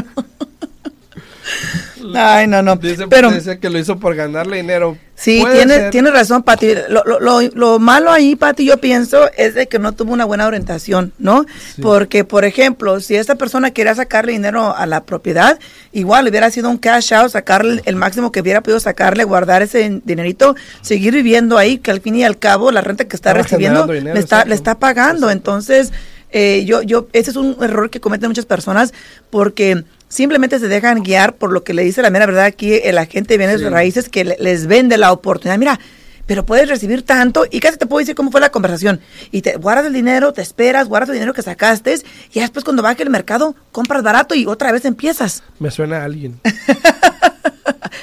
Ay, 2.15 2.47
no, 2.47 2.61
no. 2.61 2.75
Dice, 2.75 3.07
Pero 3.07 3.31
dice 3.31 3.59
que 3.59 3.69
lo 3.69 3.79
hizo 3.79 3.97
por 3.97 4.15
ganarle 4.15 4.57
dinero. 4.57 4.97
sí, 5.15 5.43
tiene, 5.53 5.89
tiene 5.89 6.11
razón, 6.11 6.43
Pati. 6.43 6.73
Lo, 6.89 7.03
lo, 7.05 7.19
lo, 7.19 7.41
lo 7.41 7.79
malo 7.79 8.11
ahí, 8.11 8.35
Pati, 8.35 8.65
yo 8.65 8.77
pienso, 8.77 9.29
es 9.37 9.53
de 9.55 9.67
que 9.67 9.79
no 9.79 9.93
tuvo 9.93 10.13
una 10.13 10.25
buena 10.25 10.47
orientación, 10.47 11.13
¿no? 11.19 11.45
Sí. 11.75 11.81
Porque, 11.81 12.23
por 12.23 12.45
ejemplo, 12.45 12.99
si 12.99 13.15
esta 13.15 13.35
persona 13.35 13.71
quería 13.71 13.95
sacarle 13.95 14.33
dinero 14.33 14.75
a 14.75 14.85
la 14.85 15.03
propiedad, 15.03 15.59
igual 15.91 16.27
hubiera 16.27 16.49
sido 16.51 16.69
un 16.69 16.77
cash 16.77 17.13
out, 17.13 17.31
sacarle 17.31 17.81
el 17.85 17.95
máximo 17.95 18.31
que 18.31 18.41
hubiera 18.41 18.61
podido 18.61 18.79
sacarle, 18.79 19.23
guardar 19.23 19.61
ese 19.61 20.01
dinerito, 20.03 20.55
seguir 20.81 21.13
viviendo 21.13 21.57
ahí, 21.57 21.77
que 21.77 21.91
al 21.91 22.01
fin 22.01 22.15
y 22.15 22.23
al 22.23 22.37
cabo 22.37 22.71
la 22.71 22.81
renta 22.81 23.05
que 23.05 23.15
está 23.15 23.33
recibiendo 23.33 23.87
dinero, 23.87 24.13
le, 24.13 24.19
está, 24.19 24.37
exacto. 24.37 24.49
le 24.49 24.55
está 24.55 24.79
pagando. 24.79 25.29
Entonces, 25.29 25.91
eh, 26.35 26.65
yo, 26.65 26.81
yo, 26.81 27.07
ese 27.13 27.29
es 27.29 27.37
un 27.37 27.55
error 27.61 27.91
que 27.91 27.99
cometen 27.99 28.27
muchas 28.29 28.47
personas 28.47 28.91
porque 29.29 29.83
simplemente 30.13 30.59
se 30.59 30.67
dejan 30.67 31.01
guiar 31.03 31.35
por 31.35 31.51
lo 31.51 31.63
que 31.63 31.73
le 31.73 31.83
dice 31.83 32.01
la 32.01 32.09
mera 32.09 32.25
verdad 32.25 32.45
aquí 32.45 32.73
el 32.83 32.97
agente 32.97 33.33
de 33.33 33.37
bienes 33.39 33.61
Sí. 33.61 33.67
raíces 33.69 34.09
que 34.09 34.23
le- 34.23 34.37
les 34.39 34.67
vende 34.67 34.97
la 34.97 35.11
oportunidad. 35.11 35.57
Mira, 35.57 35.79
pero 36.25 36.45
puedes 36.45 36.69
recibir 36.69 37.01
tanto 37.03 37.45
y 37.49 37.59
casi 37.59 37.77
te 37.77 37.85
puedo 37.85 37.99
decir 37.99 38.15
cómo 38.15 38.31
fue 38.31 38.39
la 38.39 38.49
conversación. 38.49 39.01
Y 39.31 39.41
te 39.41 39.57
guardas 39.57 39.85
el 39.87 39.93
dinero, 39.93 40.31
te 40.31 40.41
esperas, 40.41 40.87
guardas 40.87 41.09
el 41.09 41.15
dinero 41.15 41.33
que 41.33 41.41
sacaste 41.41 41.95
y 42.31 42.39
después 42.39 42.63
cuando 42.63 42.81
baje 42.83 43.03
el 43.03 43.09
mercado 43.09 43.55
compras 43.71 44.03
barato 44.03 44.33
y 44.35 44.45
otra 44.45 44.71
vez 44.71 44.85
empiezas. 44.85 45.43
Me 45.59 45.69
suena 45.71 45.97
a 46.01 46.03
alguien. 46.05 46.39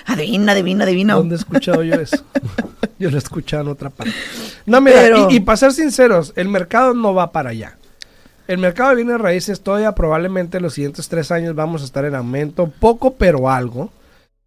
Adivina, 0.06 0.52
adivina, 0.52 0.84
adivina. 0.84 1.14
¿Dónde 1.14 1.36
he 1.36 1.38
escuchado 1.38 1.82
yo 1.82 1.94
eso? 1.94 2.24
yo 2.98 3.10
lo 3.10 3.16
he 3.16 3.18
escuchado 3.18 3.62
en 3.62 3.68
otra 3.68 3.90
parte. 3.90 4.12
No, 4.66 4.80
mira, 4.80 5.00
Pero- 5.02 5.28
y, 5.30 5.36
y 5.36 5.40
para 5.40 5.56
ser 5.56 5.72
sinceros, 5.72 6.32
el 6.36 6.48
mercado 6.48 6.94
no 6.94 7.14
va 7.14 7.30
para 7.32 7.50
allá. 7.50 7.76
El 8.50 8.58
mercado 8.58 8.90
de 8.90 8.96
bienes 8.96 9.20
raíces 9.20 9.60
todavía 9.60 9.94
probablemente 9.94 10.58
los 10.58 10.74
siguientes 10.74 11.08
tres 11.08 11.30
años 11.30 11.54
vamos 11.54 11.82
a 11.82 11.84
estar 11.84 12.04
en 12.04 12.16
aumento, 12.16 12.66
poco 12.80 13.14
pero 13.14 13.48
algo. 13.48 13.92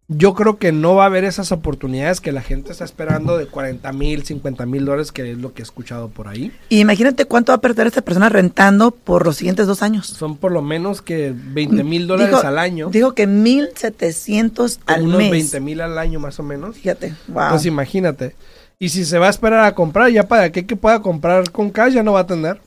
Yo 0.08 0.34
creo 0.34 0.58
que 0.58 0.72
no 0.72 0.94
va 0.94 1.04
a 1.04 1.06
haber 1.06 1.24
esas 1.24 1.52
oportunidades 1.52 2.20
que 2.20 2.30
la 2.30 2.42
gente 2.42 2.70
está 2.70 2.84
esperando 2.84 3.38
de 3.38 3.46
40 3.46 3.90
mil, 3.94 4.22
50 4.22 4.66
mil 4.66 4.84
dólares, 4.84 5.10
que 5.10 5.30
es 5.32 5.38
lo 5.38 5.54
que 5.54 5.62
he 5.62 5.64
escuchado 5.64 6.10
por 6.10 6.28
ahí. 6.28 6.52
Y 6.68 6.80
imagínate 6.80 7.24
cuánto 7.24 7.52
va 7.52 7.56
a 7.56 7.60
perder 7.62 7.86
esta 7.86 8.02
persona 8.02 8.28
rentando 8.28 8.90
por 8.90 9.24
los 9.24 9.36
siguientes 9.36 9.66
dos 9.66 9.82
años. 9.82 10.06
Son 10.08 10.36
por 10.36 10.52
lo 10.52 10.60
menos 10.60 11.00
que 11.00 11.32
20 11.34 11.82
mil 11.82 12.06
dólares 12.06 12.34
Dijo- 12.34 12.46
al 12.46 12.58
año. 12.58 12.90
Dijo 12.90 13.14
que 13.14 13.26
1.700 13.26 14.80
como 14.84 14.96
al 14.96 15.02
unos 15.04 15.16
mes. 15.16 15.30
20 15.30 15.60
mil 15.60 15.80
al 15.80 15.96
año 15.96 16.20
más 16.20 16.38
o 16.38 16.42
menos. 16.42 16.76
Fíjate, 16.76 17.14
wow. 17.28 17.48
Pues 17.48 17.64
imagínate. 17.64 18.36
Y 18.78 18.90
si 18.90 19.06
se 19.06 19.18
va 19.18 19.28
a 19.28 19.30
esperar 19.30 19.64
a 19.64 19.74
comprar, 19.74 20.10
ya 20.10 20.28
para 20.28 20.52
que 20.52 20.66
que 20.66 20.76
pueda 20.76 21.00
comprar 21.00 21.50
con 21.50 21.70
cash 21.70 21.94
ya 21.94 22.02
no 22.02 22.12
va 22.12 22.20
a 22.20 22.26
tener. 22.26 22.60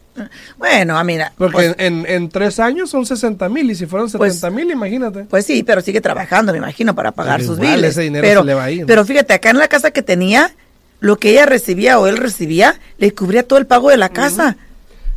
Bueno, 0.58 0.98
ah, 0.98 1.04
mira, 1.04 1.32
Porque 1.38 1.54
pues, 1.54 1.76
en, 1.78 2.06
en 2.08 2.30
tres 2.30 2.60
años 2.60 2.90
son 2.90 3.06
60 3.06 3.48
mil 3.50 3.70
y 3.72 3.76
si 3.76 3.86
fueron 3.86 4.10
Pues- 4.12 4.36
70 4.40 4.50
mil, 4.56 4.72
imagínate. 4.72 5.24
pues 5.26 5.46
sí, 5.46 5.64
pero 5.64 5.82
sigue 5.82 6.02
trabajando, 6.02 6.52
me 6.52 6.58
imagino, 6.58 6.96
para 6.96 7.12
pagar 7.12 7.38
Pero 7.40 7.50
sus 7.50 7.58
igual, 7.60 7.76
biles. 7.76 7.92
ese 7.92 8.02
dinero 8.02 8.22
pero, 8.28 8.42
se 8.42 8.46
le 8.48 8.54
va 8.54 8.64
a 8.66 8.72
ir. 8.72 8.86
pero 8.86 9.06
fíjate, 9.06 9.34
acá 9.34 9.50
en 9.50 9.58
la 9.58 9.68
casa 9.68 9.92
que 9.92 10.02
tenía, 10.02 10.52
lo 11.00 11.18
que 11.18 11.30
ella 11.32 11.46
recibía 11.46 12.00
o 12.00 12.08
él 12.08 12.18
recibía, 12.18 12.80
le 12.98 13.14
cubría 13.14 13.44
todo 13.44 13.60
el 13.60 13.68
pago 13.68 13.90
de 13.90 13.98
la 13.98 14.10
casa. 14.10 14.58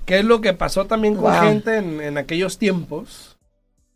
¿Qué 0.07 0.19
es 0.19 0.25
lo 0.25 0.41
que 0.41 0.53
pasó 0.55 0.87
también 0.87 1.15
con 1.15 1.25
Wow. 1.33 1.43
gente 1.43 1.77
en, 1.77 2.01
en 2.01 2.19
aquellos 2.19 2.59
tiempos? 2.59 3.30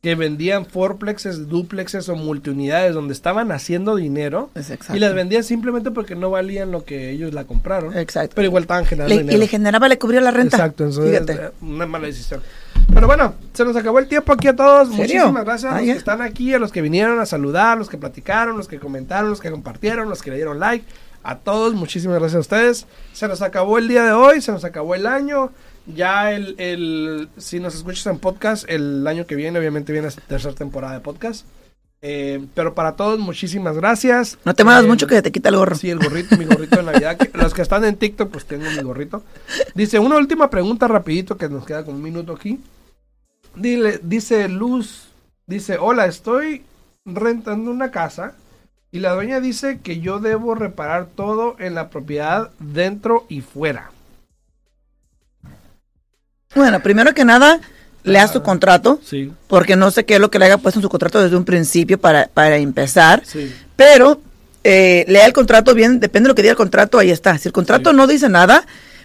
Que 0.04 0.14
vendían 0.14 0.66
fourplexes, 0.66 1.48
duplexes 1.48 2.08
o 2.08 2.14
multiunidades 2.14 2.94
donde 2.94 3.12
estaban 3.14 3.50
haciendo 3.50 3.96
dinero 3.96 4.50
Es 4.54 4.70
y 4.94 4.98
las 4.98 5.14
vendían 5.14 5.42
simplemente 5.42 5.90
porque 5.90 6.14
no 6.14 6.30
valían 6.30 6.70
lo 6.70 6.84
que 6.84 7.10
ellos 7.10 7.32
la 7.34 7.44
compraron. 7.44 7.96
Exacto. 7.96 8.34
Pero 8.36 8.46
igual 8.46 8.62
estaban 8.64 8.84
generando 8.84 9.14
Le- 9.14 9.22
dinero. 9.22 9.36
y 9.36 9.40
le 9.40 9.48
generaba, 9.48 9.88
le 9.88 9.98
cubría 9.98 10.20
la 10.20 10.30
renta. 10.30 10.58
Exacto, 10.58 10.84
entonces 10.84 11.10
Fíjate. 11.10 11.32
eh, 11.46 11.50
una 11.62 11.86
mala 11.86 12.06
decisión. 12.06 12.40
Pero 12.92 13.06
bueno, 13.06 13.34
se 13.54 13.64
nos 13.64 13.74
acabó 13.76 13.98
el 13.98 14.06
tiempo 14.06 14.30
aquí 14.32 14.46
a 14.46 14.54
todos. 14.54 14.90
Muchísimas 14.90 15.42
gracias 15.44 15.72
a 15.72 15.76
Ah, 15.76 15.78
los 15.78 15.86
ya. 15.86 15.92
que 15.94 15.98
están 15.98 16.20
aquí, 16.20 16.52
a 16.52 16.58
los 16.58 16.70
que 16.70 16.82
vinieron 16.82 17.18
a 17.18 17.24
saludar, 17.26 17.72
a 17.72 17.76
los 17.76 17.88
que 17.88 17.96
platicaron, 17.96 18.58
los 18.58 18.68
que 18.68 18.78
comentaron, 18.78 19.30
los 19.30 19.40
que 19.40 19.50
compartieron, 19.50 20.08
los 20.10 20.20
que 20.22 20.30
le 20.30 20.36
dieron 20.36 20.60
like. 20.60 20.84
A 21.22 21.38
todos, 21.38 21.72
muchísimas 21.72 22.18
gracias 22.18 22.36
a 22.36 22.40
ustedes. 22.40 22.86
Se 23.14 23.26
nos 23.26 23.40
acabó 23.40 23.78
el 23.78 23.88
día 23.88 24.04
de 24.04 24.12
hoy, 24.12 24.42
se 24.42 24.52
nos 24.52 24.64
acabó 24.66 24.94
el 24.94 25.06
año. 25.06 25.50
Ya 25.86 26.32
el, 26.32 26.54
el 26.58 27.28
si 27.36 27.60
nos 27.60 27.74
escuchas 27.74 28.06
en 28.06 28.18
podcast, 28.18 28.64
el 28.68 29.06
año 29.06 29.26
que 29.26 29.34
viene, 29.36 29.58
obviamente 29.58 29.92
viene 29.92 30.08
la 30.08 30.14
tercera 30.26 30.54
temporada 30.54 30.94
de 30.94 31.00
podcast. 31.00 31.46
Eh, 32.06 32.44
pero 32.54 32.74
para 32.74 32.96
todos, 32.96 33.18
muchísimas 33.18 33.76
gracias. 33.76 34.36
No 34.44 34.54
te 34.54 34.62
muevas 34.64 34.84
Eh, 34.84 34.88
mucho 34.88 35.06
que 35.06 35.22
te 35.22 35.32
quita 35.32 35.48
el 35.48 35.56
gorro. 35.56 35.74
Sí, 35.74 35.88
el 35.90 35.98
gorrito, 35.98 36.36
mi 36.36 36.44
gorrito 36.44 36.76
de 36.76 36.82
Navidad. 36.82 37.16
que- 37.16 37.30
los 37.36 37.54
que 37.54 37.62
están 37.62 37.84
en 37.84 37.96
TikTok, 37.96 38.30
pues 38.30 38.44
tengo 38.44 38.64
mi 38.70 38.82
gorrito. 38.82 39.22
Dice, 39.74 39.98
una 39.98 40.16
última 40.16 40.50
pregunta 40.50 40.86
rapidito 40.86 41.36
que 41.38 41.48
nos 41.48 41.64
queda 41.64 41.84
como 41.84 41.96
un 41.96 42.02
minuto 42.02 42.32
aquí. 42.34 42.60
Dile, 43.56 44.00
dice 44.02 44.48
Luz, 44.48 45.08
dice, 45.46 45.78
hola, 45.78 46.06
estoy 46.06 46.64
rentando 47.06 47.70
una 47.70 47.90
casa 47.90 48.34
y 48.90 48.98
la 49.00 49.12
dueña 49.14 49.40
dice 49.40 49.80
que 49.82 50.00
yo 50.00 50.18
debo 50.18 50.54
reparar 50.54 51.06
todo 51.14 51.56
en 51.58 51.74
la 51.74 51.88
propiedad 51.88 52.50
dentro 52.58 53.24
y 53.28 53.40
fuera. 53.42 53.90
Bueno, 56.54 56.80
primero 56.82 57.14
que 57.14 57.24
nada, 57.24 57.60
lea 58.02 58.28
su 58.28 58.42
contrato, 58.42 59.00
Sí, 59.04 59.32
porque 59.48 59.76
no 59.76 59.90
sé 59.90 60.04
qué 60.04 60.14
es 60.14 60.20
lo 60.20 60.30
que 60.30 60.38
le 60.38 60.44
haya 60.46 60.58
puesto 60.58 60.78
en 60.78 60.82
su 60.82 60.88
contrato 60.88 61.22
desde 61.22 61.36
un 61.36 61.44
principio 61.44 61.98
para, 61.98 62.28
para 62.32 62.56
empezar. 62.56 63.22
sí. 63.24 63.52
Pero 63.76 64.20
eh, 64.62 65.04
lea 65.08 65.26
el 65.26 65.32
contrato 65.32 65.74
bien, 65.74 66.00
depende 66.00 66.26
de 66.26 66.28
lo 66.28 66.34
que 66.34 66.42
diga 66.42 66.52
el 66.52 66.56
contrato, 66.56 66.98
ahí 66.98 67.10
está. 67.10 67.36
Si 67.38 67.48
el 67.48 67.52
contrato 67.52 67.90
Sí. 67.90 67.96
no 67.96 68.06
dice 68.06 68.28
nada, 68.28 68.64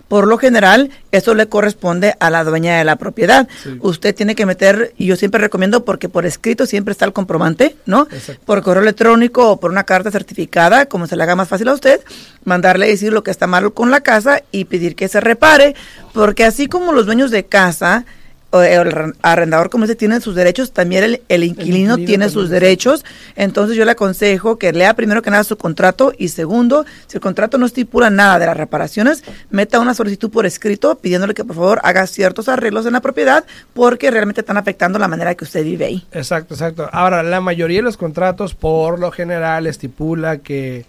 por 0.10 0.28
lo 0.28 0.38
general, 0.38 0.90
eso 1.12 1.36
le 1.36 1.48
corresponde 1.48 2.16
a 2.20 2.30
la 2.30 2.44
dueña 2.44 2.78
de 2.78 2.84
la 2.84 2.98
propiedad. 2.98 3.48
Sí. 3.64 3.78
Usted 3.80 4.14
tiene 4.14 4.36
que 4.36 4.46
meter, 4.46 4.94
y 4.98 5.06
yo 5.06 5.16
siempre 5.16 5.40
recomiendo, 5.40 5.86
porque 5.86 6.10
por 6.10 6.26
escrito 6.26 6.66
siempre 6.66 6.92
está 6.92 7.06
el 7.06 7.14
comprobante, 7.14 7.78
¿no? 7.86 8.08
Exacto. 8.12 8.42
Por 8.44 8.62
correo 8.64 8.82
electrónico 8.82 9.52
o 9.52 9.60
por 9.60 9.72
una 9.72 9.86
carta 9.86 10.12
certificada, 10.12 10.88
como 10.88 11.08
se 11.08 11.16
le 11.16 11.24
haga 11.24 11.36
más 11.36 11.48
fácil 11.48 11.70
a 11.70 11.74
usted, 11.74 12.02
mandarle 12.44 12.88
decir 12.88 13.14
lo 13.14 13.24
que 13.24 13.32
está 13.32 13.48
mal 13.48 13.72
con 13.72 13.92
la 13.92 14.02
casa 14.02 14.42
y 14.52 14.66
pedir 14.66 14.96
que 14.96 15.08
se 15.08 15.22
repare, 15.22 15.76
porque 16.12 16.44
así 16.44 16.68
como 16.68 16.92
los 16.92 17.06
dueños 17.06 17.30
de 17.30 17.46
casa 17.46 18.06
o 18.52 18.62
el 18.62 19.14
arrendador, 19.22 19.70
como 19.70 19.86
dice, 19.86 19.96
tiene 19.96 20.20
sus 20.22 20.36
derechos, 20.36 20.72
también 20.72 21.04
el, 21.04 21.22
el, 21.30 21.44
inquilino, 21.44 21.98
tiene 21.98 22.30
sus 22.30 22.50
derechos. 22.50 23.06
Entonces 23.36 23.78
yo 23.78 23.86
le 23.86 23.92
aconsejo 23.92 24.58
que 24.58 24.72
lea 24.74 24.96
primero 24.96 25.22
que 25.22 25.30
nada 25.30 25.44
su 25.44 25.58
contrato 25.58 26.14
y 26.18 26.30
segundo, 26.30 26.86
si 27.08 27.18
el 27.18 27.22
contrato 27.22 27.58
no 27.58 27.66
estipula 27.66 28.10
nada 28.10 28.40
de 28.40 28.48
las 28.48 28.58
reparaciones, 28.58 29.24
meta 29.50 29.80
una 29.80 29.94
solicitud 29.94 30.32
por 30.32 30.46
escrito 30.46 30.96
pidiéndole 30.96 31.34
que 31.34 31.44
por 31.44 31.56
favor 31.56 31.80
haga 31.84 32.08
ciertos 32.08 32.50
arreglos 32.50 32.86
en 32.86 32.94
la 32.94 33.02
propiedad 33.02 33.46
porque 33.74 34.10
realmente 34.12 34.42
están 34.42 34.58
afectando 34.58 35.00
la 35.00 35.08
manera 35.08 35.36
que 35.36 35.44
usted 35.44 35.64
vive 35.64 35.86
ahí. 35.86 36.08
Exacto, 36.12 36.56
exacto. 36.56 36.90
Ahora, 36.92 37.24
la 37.24 37.42
mayoría 37.42 37.78
de 37.78 37.84
los 37.84 37.98
contratos 37.98 38.56
por 38.56 39.00
lo 39.00 39.12
general 39.12 39.68
estipula 39.68 40.40
que, 40.40 40.86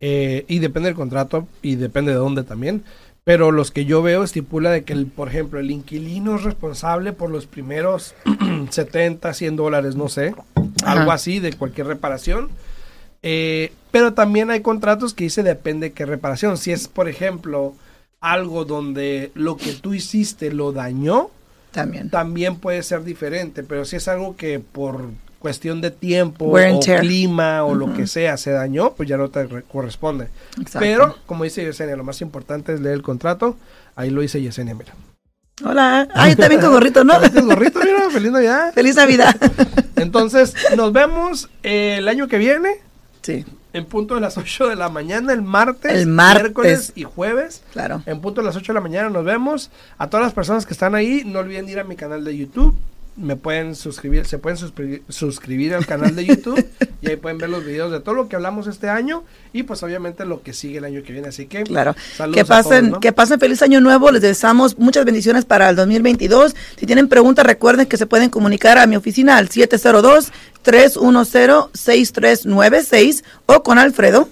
eh, 0.00 0.44
y 0.48 0.58
depende 0.60 0.88
del 0.88 0.96
contrato 0.96 1.48
y 1.62 1.76
depende 1.76 2.12
de 2.12 2.18
dónde 2.18 2.44
también, 2.44 2.84
pero 3.24 3.52
los 3.52 3.70
que 3.70 3.84
yo 3.84 4.02
veo 4.02 4.24
estipula 4.24 4.70
de 4.70 4.84
que, 4.84 4.92
el, 4.92 5.06
por 5.06 5.28
ejemplo, 5.28 5.60
el 5.60 5.70
inquilino 5.70 6.36
es 6.36 6.42
responsable 6.42 7.12
por 7.12 7.30
los 7.30 7.46
primeros 7.46 8.14
70, 8.70 9.32
100 9.32 9.56
dólares, 9.56 9.94
no 9.94 10.08
sé, 10.08 10.34
algo 10.84 11.12
así 11.12 11.38
de 11.38 11.52
cualquier 11.52 11.86
reparación. 11.86 12.50
Eh, 13.22 13.72
pero 13.92 14.14
también 14.14 14.50
hay 14.50 14.62
contratos 14.62 15.14
que 15.14 15.24
dice 15.24 15.42
depende 15.42 15.88
de 15.88 15.92
qué 15.92 16.06
reparación. 16.06 16.58
Si 16.58 16.72
es, 16.72 16.88
por 16.88 17.08
ejemplo, 17.08 17.74
algo 18.20 18.64
donde 18.64 19.30
lo 19.34 19.56
que 19.56 19.72
tú 19.72 19.94
hiciste 19.94 20.52
lo 20.52 20.72
dañó, 20.72 21.30
también, 21.70 22.10
también 22.10 22.56
puede 22.56 22.82
ser 22.82 23.04
diferente. 23.04 23.62
Pero 23.62 23.84
si 23.84 23.96
es 23.96 24.08
algo 24.08 24.36
que 24.36 24.58
por 24.58 25.10
cuestión 25.42 25.80
de 25.80 25.90
tiempo 25.90 26.46
o 26.46 26.80
clima 27.00 27.64
o 27.64 27.74
lo 27.74 27.92
que 27.92 28.06
sea 28.06 28.36
se 28.36 28.52
dañó, 28.52 28.94
pues 28.94 29.08
ya 29.08 29.16
no 29.16 29.28
te 29.28 29.46
corresponde. 29.64 30.28
Pero, 30.78 31.18
como 31.26 31.42
dice 31.44 31.64
Yesenia, 31.64 31.96
lo 31.96 32.04
más 32.04 32.20
importante 32.20 32.72
es 32.72 32.80
leer 32.80 32.94
el 32.94 33.02
contrato. 33.02 33.56
Ahí 33.96 34.08
lo 34.10 34.20
dice 34.20 34.40
Yesenia, 34.40 34.74
mira. 34.74 34.94
Hola. 35.64 36.08
Ay, 36.14 36.36
también 36.36 36.60
con 36.60 36.70
gorrito, 36.70 37.02
¿no? 37.02 37.14
Con 37.34 37.46
gorrito, 37.46 37.80
mira. 37.80 38.08
Feliz 38.12 38.30
Navidad. 38.30 38.72
Feliz 38.72 38.94
Navidad. 38.94 39.36
Entonces, 39.96 40.54
nos 40.76 40.92
vemos 40.92 41.50
el 41.64 42.06
año 42.06 42.28
que 42.28 42.38
viene. 42.38 42.76
Sí. 43.20 43.44
En 43.72 43.86
punto 43.86 44.14
de 44.14 44.20
las 44.20 44.38
8 44.38 44.68
de 44.68 44.76
la 44.76 44.90
mañana, 44.90 45.32
el 45.32 45.42
martes, 45.42 45.92
el 45.92 46.06
martes. 46.06 46.42
miércoles 46.42 46.92
y 46.94 47.02
jueves. 47.02 47.62
Claro. 47.72 48.02
En 48.06 48.20
punto 48.20 48.42
de 48.42 48.46
las 48.46 48.54
8 48.54 48.72
de 48.72 48.74
la 48.74 48.80
mañana 48.80 49.10
nos 49.10 49.24
vemos. 49.24 49.70
A 49.98 50.08
todas 50.08 50.24
las 50.24 50.32
personas 50.32 50.66
que 50.66 50.72
están 50.72 50.94
ahí, 50.94 51.24
no 51.26 51.40
olviden 51.40 51.68
ir 51.68 51.80
a 51.80 51.84
mi 51.84 51.96
canal 51.96 52.24
de 52.24 52.36
YouTube 52.36 52.76
me 53.16 53.36
pueden 53.36 53.74
suscribir, 53.74 54.24
se 54.24 54.38
pueden 54.38 54.58
suscribir, 55.08 55.74
al 55.74 55.86
canal 55.86 56.16
de 56.16 56.24
YouTube 56.24 56.66
y 57.00 57.10
ahí 57.10 57.16
pueden 57.16 57.38
ver 57.38 57.50
los 57.50 57.64
videos 57.64 57.92
de 57.92 58.00
todo 58.00 58.14
lo 58.14 58.28
que 58.28 58.36
hablamos 58.36 58.66
este 58.66 58.88
año 58.88 59.24
y 59.52 59.64
pues 59.64 59.82
obviamente 59.82 60.24
lo 60.24 60.42
que 60.42 60.52
sigue 60.52 60.78
el 60.78 60.84
año 60.84 61.02
que 61.02 61.12
viene. 61.12 61.28
Así 61.28 61.46
que 61.46 61.64
claro, 61.64 61.94
que 62.32 62.44
pasen, 62.44 62.94
que 63.00 63.12
pasen 63.12 63.38
feliz 63.38 63.62
año 63.62 63.80
nuevo, 63.80 64.10
les 64.10 64.22
deseamos 64.22 64.78
muchas 64.78 65.04
bendiciones 65.04 65.44
para 65.44 65.68
el 65.68 65.76
2022. 65.76 66.56
Si 66.76 66.86
tienen 66.86 67.08
preguntas 67.08 67.44
recuerden 67.44 67.86
que 67.86 67.96
se 67.96 68.06
pueden 68.06 68.30
comunicar 68.30 68.78
a 68.78 68.86
mi 68.86 68.96
oficina 68.96 69.36
al 69.36 69.48
702 69.48 70.32
310 70.62 71.70
6396 71.74 73.24
o 73.46 73.62
con 73.62 73.78
Alfredo 73.78 74.28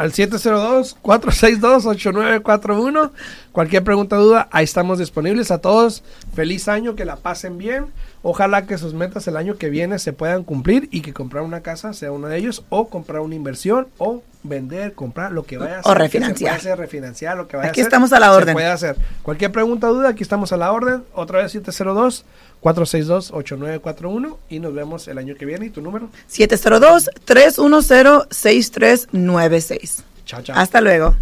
al 0.00 0.12
702-462-8941. 0.12 3.10
Cualquier 3.52 3.82
pregunta 3.82 4.18
o 4.18 4.22
duda, 4.22 4.48
ahí 4.52 4.64
estamos 4.64 4.98
disponibles 4.98 5.50
a 5.50 5.58
todos. 5.58 6.04
Feliz 6.34 6.68
año, 6.68 6.94
que 6.94 7.04
la 7.04 7.16
pasen 7.16 7.58
bien. 7.58 7.86
Ojalá 8.22 8.66
que 8.66 8.78
sus 8.78 8.94
metas 8.94 9.26
el 9.26 9.36
año 9.36 9.56
que 9.56 9.70
viene 9.70 9.98
se 9.98 10.12
puedan 10.12 10.44
cumplir 10.44 10.88
y 10.92 11.00
que 11.00 11.12
comprar 11.12 11.42
una 11.42 11.60
casa 11.62 11.92
sea 11.92 12.12
uno 12.12 12.28
de 12.28 12.36
ellos 12.36 12.64
o 12.68 12.88
comprar 12.88 13.22
una 13.22 13.34
inversión 13.34 13.88
o 13.98 14.22
vender, 14.42 14.92
comprar 14.92 15.32
lo 15.32 15.44
que 15.44 15.58
vaya 15.58 15.76
a 15.76 15.80
hacer. 15.80 15.90
O 15.90 15.94
refinanciar. 15.94 16.56
hacer, 16.56 16.78
refinanciar 16.78 17.36
lo 17.36 17.48
que 17.48 17.56
vaya 17.56 17.70
aquí 17.70 17.80
a 17.80 17.82
hacer. 17.82 17.88
Estamos 17.88 18.12
a 18.12 18.20
la 18.20 18.32
orden. 18.32 18.48
Se 18.48 18.52
puede 18.52 18.66
hacer. 18.66 18.96
Cualquier 19.22 19.50
pregunta 19.50 19.90
o 19.90 19.94
duda, 19.94 20.10
aquí 20.10 20.22
estamos 20.22 20.52
a 20.52 20.56
la 20.56 20.70
orden. 20.70 21.02
Otra 21.14 21.42
vez 21.42 21.50
702 21.52 22.24
462 22.60 23.30
8941 23.32 24.38
y 24.48 24.60
nos 24.60 24.74
vemos 24.74 25.08
el 25.08 25.18
año 25.18 25.34
que 25.34 25.46
viene. 25.46 25.66
¿Y 25.66 25.70
tu 25.70 25.80
número? 25.80 26.08
702 26.28 27.10
310 27.24 28.28
6396. 28.30 30.04
Chao, 30.24 30.42
chao. 30.42 30.56
Hasta 30.56 30.80
luego. 30.80 31.16